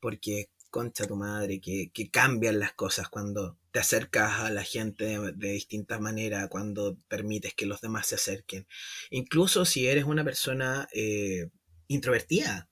[0.00, 5.20] porque concha tu madre, que, que, cambian las cosas cuando te acercas a la gente
[5.20, 8.66] de, distintas maneras, cuando permites que los demás se acerquen.
[9.10, 11.50] Incluso si eres una persona eh,
[11.88, 12.70] introvertida,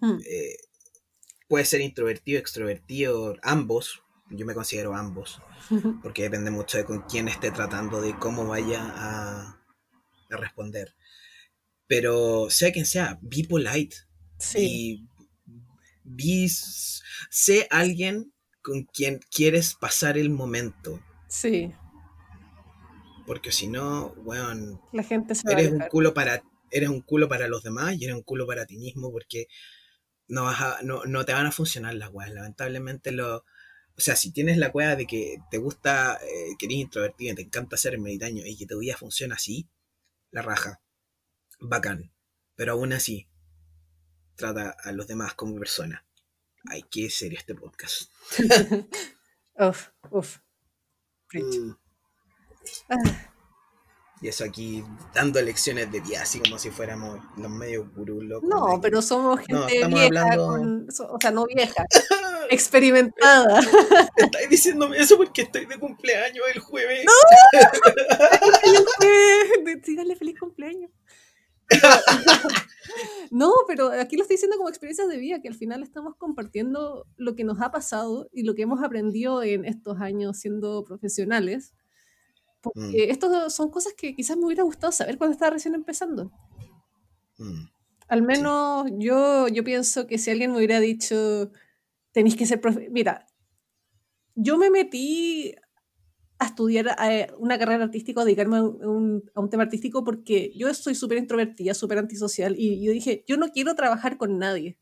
[0.00, 0.18] mm.
[0.26, 0.56] eh,
[1.48, 5.40] puede ser introvertido, extrovertido, ambos, yo me considero ambos,
[6.02, 9.62] porque depende mucho de con quién esté tratando, de cómo vaya a,
[10.30, 10.96] a responder.
[11.86, 13.96] Pero sea quien sea, be polite.
[14.38, 14.58] Sí.
[14.58, 15.15] Y
[17.30, 18.32] sé alguien
[18.62, 21.00] con quien quieres pasar el momento.
[21.28, 21.72] Sí.
[23.26, 27.62] Porque si no, bueno, la gente eres un culo para eres un culo para los
[27.62, 29.46] demás y eres un culo para ti mismo porque
[30.26, 32.32] no vas a, no, no te van a funcionar las weas.
[32.32, 33.44] Lamentablemente lo
[33.96, 37.42] o sea, si tienes la cueva de que te gusta, eh, que eres introvertido, te
[37.42, 39.68] encanta ser meditaño y que tu vida funciona así,
[40.30, 40.82] la raja.
[41.60, 42.12] Bacán.
[42.56, 43.26] Pero aún así,
[44.36, 46.04] trata a los demás como persona.
[46.68, 48.10] Hay que ser este podcast.
[49.58, 50.38] uf, uf.
[51.32, 51.72] Mm.
[52.90, 53.32] Ah.
[54.22, 54.82] Y eso aquí
[55.12, 58.48] dando lecciones de vida, así como si fuéramos los medios gurús locos.
[58.48, 61.84] No, pero somos gente vieja, o sea, no vieja,
[62.50, 63.60] experimentada.
[64.16, 67.04] Estáis diciéndome eso porque estoy de cumpleaños el jueves.
[67.04, 67.12] ¡No!
[69.84, 70.90] Díganle feliz cumpleaños.
[73.30, 77.06] no, pero aquí lo estoy diciendo como experiencias de vida, que al final estamos compartiendo
[77.16, 81.74] lo que nos ha pasado y lo que hemos aprendido en estos años siendo profesionales.
[82.60, 83.10] Porque mm.
[83.10, 86.32] esto son cosas que quizás me hubiera gustado saber cuando estaba recién empezando.
[87.38, 87.66] Mm.
[88.08, 91.50] Al menos yo, yo pienso que si alguien me hubiera dicho,
[92.12, 93.26] tenéis que ser profe Mira,
[94.34, 95.54] yo me metí
[96.38, 100.52] a estudiar eh, una carrera artística, a dedicarme a un, a un tema artístico, porque
[100.54, 104.78] yo soy súper introvertida, súper antisocial, y yo dije, yo no quiero trabajar con nadie.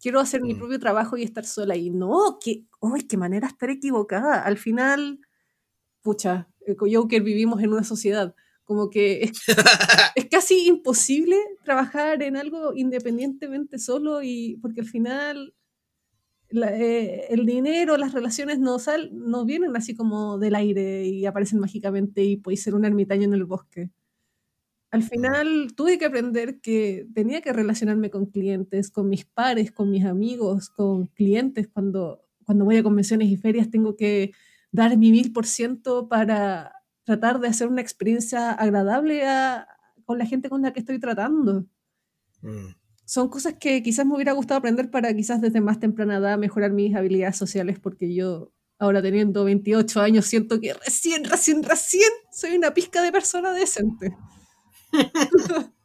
[0.00, 0.58] Quiero hacer mi mm.
[0.58, 1.76] propio trabajo y estar sola.
[1.76, 2.66] Y no, qué,
[3.08, 4.42] qué manera estar equivocada.
[4.42, 5.20] Al final,
[6.02, 8.34] pucha, eh, Joker vivimos en una sociedad.
[8.64, 9.32] Como que es,
[10.14, 15.54] es, casi imposible trabajar en algo independientemente solo y porque al final
[16.50, 21.58] eh, el dinero, las relaciones no, sal, no vienen así como del aire y aparecen
[21.58, 23.90] mágicamente y podéis ser un ermitaño en el bosque.
[24.90, 29.90] Al final tuve que aprender que tenía que relacionarme con clientes, con mis pares, con
[29.90, 31.68] mis amigos, con clientes.
[31.68, 34.32] Cuando, cuando voy a convenciones y ferias tengo que
[34.70, 36.72] dar mi mil por ciento para
[37.04, 39.22] tratar de hacer una experiencia agradable
[40.04, 41.66] con la gente con la que estoy tratando.
[42.42, 46.36] Mm son cosas que quizás me hubiera gustado aprender para quizás desde más temprana edad
[46.38, 52.10] mejorar mis habilidades sociales, porque yo ahora teniendo 28 años siento que recién, recién, recién
[52.32, 54.14] soy una pizca de persona decente.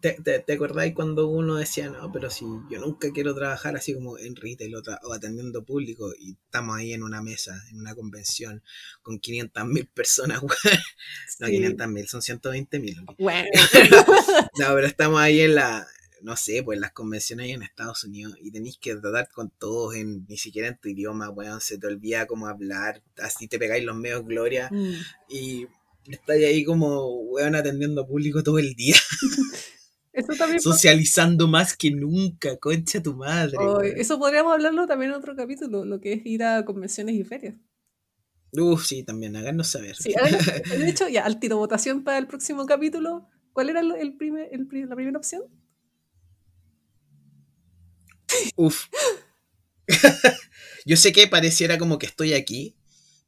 [0.00, 3.94] ¿Te, te, te acordáis cuando uno decía, no, pero si yo nunca quiero trabajar así
[3.94, 8.62] como en retail o, atendiendo público y estamos ahí en una mesa, en una convención
[9.02, 10.40] con 500 mil personas,
[11.40, 13.04] no 500 mil, son 120 mil.
[13.18, 13.48] Bueno.
[14.56, 15.84] no, pero estamos ahí en la,
[16.22, 20.26] no sé, pues las convenciones en Estados Unidos y tenéis que tratar con todos en,
[20.28, 23.96] ni siquiera en tu idioma, weón, se te olvida cómo hablar, así te pegáis los
[23.96, 24.94] medios gloria mm.
[25.28, 25.66] y
[26.08, 28.96] estáis ahí como, weón, atendiendo público todo el día.
[30.12, 33.58] Eso también Socializando más que nunca, concha tu madre.
[33.96, 37.54] eso podríamos hablarlo también en otro capítulo, lo que es ir a convenciones y ferias.
[38.52, 39.94] Uf, sí, también, háganos saber.
[39.94, 40.14] Sí,
[40.78, 44.66] de hecho, ya, al tiro votación para el próximo capítulo, ¿cuál era el primer, el,
[44.88, 45.42] la primera opción?
[48.56, 48.86] Uf.
[50.86, 52.76] yo sé que pareciera como que estoy aquí,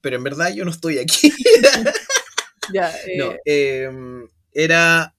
[0.00, 1.32] pero en verdad yo no estoy aquí.
[2.72, 5.14] ya, No, eh, em, era.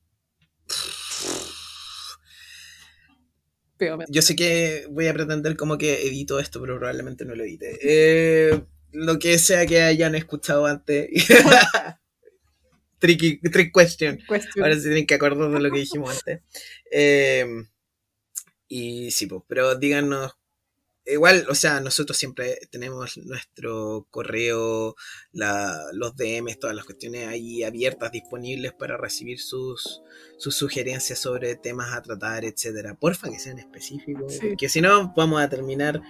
[4.09, 7.79] Yo sé que voy a pretender como que edito esto, pero probablemente no lo edite.
[7.81, 8.61] Eh,
[8.91, 11.09] lo que sea que hayan escuchado antes.
[12.99, 14.19] Tricky, trick question.
[14.61, 16.41] Ahora se tienen que acordar de lo que dijimos antes.
[16.91, 17.45] Eh,
[18.69, 20.37] y sí, pues, pero díganos,
[21.05, 24.95] igual, o sea, nosotros siempre tenemos nuestro correo,
[25.31, 30.01] la, los DMs, todas las cuestiones ahí abiertas, disponibles para recibir sus,
[30.37, 32.93] sus sugerencias sobre temas a tratar, etcétera.
[32.95, 36.01] Porfa, que sean específicos, porque si no, vamos a terminar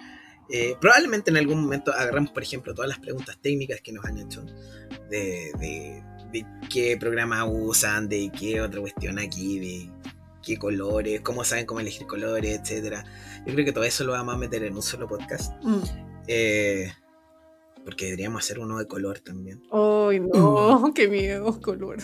[0.52, 4.18] Eh, probablemente en algún momento agarramos, por ejemplo, todas las preguntas técnicas que nos han
[4.18, 4.44] hecho
[5.08, 9.92] de, de, de qué programa usan, de qué otra cuestión aquí, de
[10.44, 13.04] qué colores, cómo saben cómo elegir colores, etcétera.
[13.46, 15.54] Yo creo que todo eso lo vamos a meter en un solo podcast.
[15.64, 15.80] Mm.
[16.28, 16.92] Eh,
[17.86, 19.62] porque deberíamos hacer uno de color también.
[19.72, 21.98] Ay, no, qué miedo, color.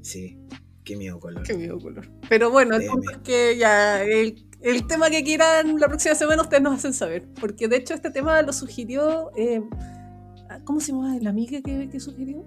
[0.00, 0.38] Sí,
[0.84, 1.42] qué miedo color.
[1.44, 2.10] Qué miedo, color.
[2.28, 2.76] Pero bueno,
[3.22, 7.26] que ya el, el tema que quieran la próxima semana ustedes nos hacen saber.
[7.40, 9.30] Porque de hecho este tema lo sugirió.
[9.36, 9.62] eh,
[10.64, 12.44] ¿Cómo se llama la amiga que, que sugirió?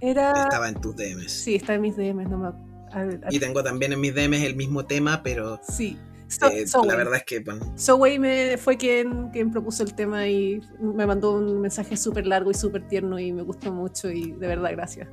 [0.00, 0.32] Era.
[0.44, 1.30] Estaba en tus DMs.
[1.30, 4.14] Sí, está en mis DMs, no me ac- al- al- Y tengo también en mis
[4.14, 5.98] DMs el mismo tema, pero Sí.
[6.28, 10.26] So- eh, la verdad es que, bueno, Zoe me, fue quien, quien propuso el tema
[10.28, 14.32] y me mandó un mensaje súper largo y súper tierno y me gustó mucho y
[14.32, 15.08] de verdad gracias.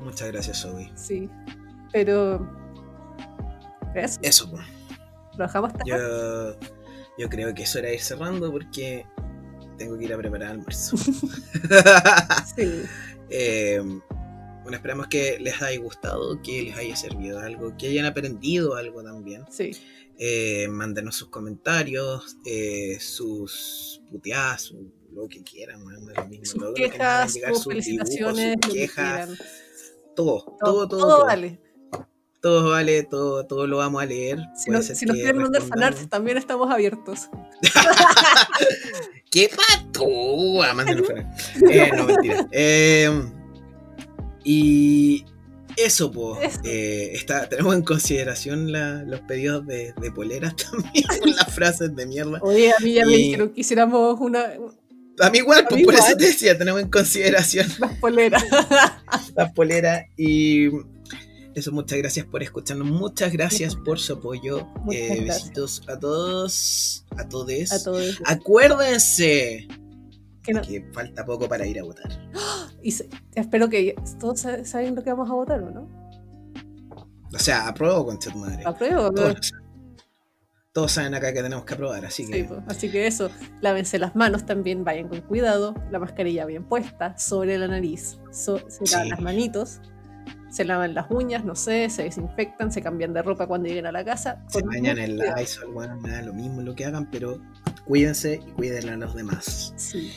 [0.00, 0.90] muchas gracias, Zoe.
[0.96, 1.30] Sí.
[1.92, 2.44] Pero.
[3.94, 4.62] Eso, Eso, pues.
[5.38, 5.96] lo dejamos hasta acá.
[5.96, 6.58] Yo,
[7.18, 9.06] yo creo que eso era ir cerrando porque
[9.78, 10.96] tengo que ir a preparar almuerzo.
[12.56, 12.82] Sí.
[13.30, 13.80] Eh,
[14.64, 19.04] bueno, esperamos que les haya gustado, que les haya servido algo, que hayan aprendido algo
[19.04, 19.44] también.
[19.50, 19.70] Sí.
[20.18, 26.44] Eh, mándenos sus comentarios, eh, sus puteadas, su- lo que quieran, man, da lo mismo,
[26.46, 29.28] Sus todo lo que nos hagan quejas, sus felicitaciones, dibujos, sus quejas,
[30.16, 31.60] todo, Todo, todo, todo, vale.
[32.40, 34.38] Todo vale, todo, todo lo vamos a leer.
[34.56, 37.28] Si, nos- ser si nos que quieren mandar fanarts, también estamos abiertos.
[39.30, 40.62] ¿Qué pato?
[40.62, 40.74] Ah.
[41.70, 42.46] Eh, no, mentira.
[42.52, 43.10] Eh,
[44.44, 45.24] y
[45.76, 46.60] eso, pues.
[46.62, 52.06] Está, tenemos en consideración la- los pedidos de, de poleras también, con las frases de
[52.06, 52.38] mierda.
[52.42, 54.44] Oye, a mí ya me Y- dijeron que hiciéramos una,
[55.20, 56.08] A mí igual, pues mí por igual.
[56.10, 58.44] eso te decía, tenemos en consideración unas poleras.
[59.36, 60.04] las poleras.
[60.16, 60.68] Y
[61.54, 62.86] eso, muchas gracias por escucharnos.
[62.88, 64.68] Muchas gracias por su apoyo.
[64.92, 67.72] Eh, besitos a todos, a todos.
[67.72, 68.20] a todos.
[68.24, 69.66] Acuérdense
[70.42, 72.10] Que no- que falta poco para ir a votar.
[72.84, 75.88] Y se- espero que todos sa- saben lo que vamos a votar, ¿o no?
[77.34, 78.62] O sea, apruebo con tu madre.
[78.64, 79.10] Apruebo.
[79.12, 79.52] Todos,
[80.72, 83.30] todos saben acá que tenemos que aprobar, así Sí, que pues, así que eso,
[83.60, 88.58] lávense las manos también, vayan con cuidado, la mascarilla bien puesta, sobre la nariz, so-
[88.68, 89.10] se lavan Sí.
[89.10, 89.80] las manitos,
[90.50, 93.92] se lavan las uñas, no sé, se desinfectan, se cambian de ropa cuando lleguen a
[93.92, 94.44] la casa.
[94.48, 95.36] se bañan en cuidado.
[95.40, 97.40] Lysol, bueno, me da lo mismo lo que hagan, pero
[97.86, 99.72] cuídense y cuiden a los demás.
[99.76, 100.12] Sí.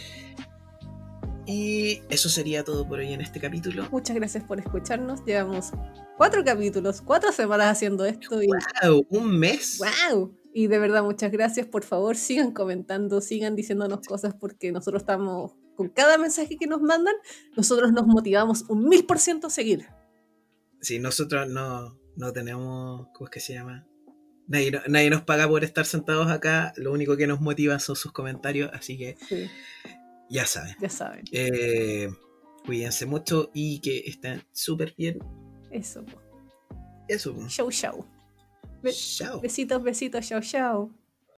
[1.48, 3.88] Y eso sería todo por hoy en este capítulo.
[3.90, 5.72] Muchas gracias por escucharnos, llevamos
[6.18, 8.48] cuatro capítulos, cuatro semanas haciendo esto y
[8.84, 9.08] ¡Wow!
[9.10, 9.80] ¿Un mes?
[9.80, 10.38] ¡Wow!
[10.54, 11.66] Y de verdad, muchas gracias.
[11.66, 16.82] Por favor, sigan comentando, sigan diciéndonos cosas porque nosotros estamos, con cada mensaje que nos
[16.82, 17.16] mandan,
[17.56, 19.86] nosotros nos motivamos un mil por ciento a seguir.
[20.82, 23.08] Sí, nosotros no, no tenemos.
[23.14, 23.88] ¿Cómo es que se llama?
[24.48, 26.74] Nadie, nadie nos paga por estar sentados acá.
[26.76, 29.50] Lo único que nos motiva son sus comentarios, así que Sí,
[30.30, 30.76] ya saben.
[30.82, 31.24] ya saben.
[31.32, 32.10] Eh,
[32.66, 35.20] cuídense mucho y que estén súper bien.
[35.72, 36.04] Eso.
[37.08, 37.36] Eso.
[37.48, 38.06] Chau, chau.
[38.82, 39.40] Be- Chao.
[39.42, 40.92] Besitos, besitos, chau, chau.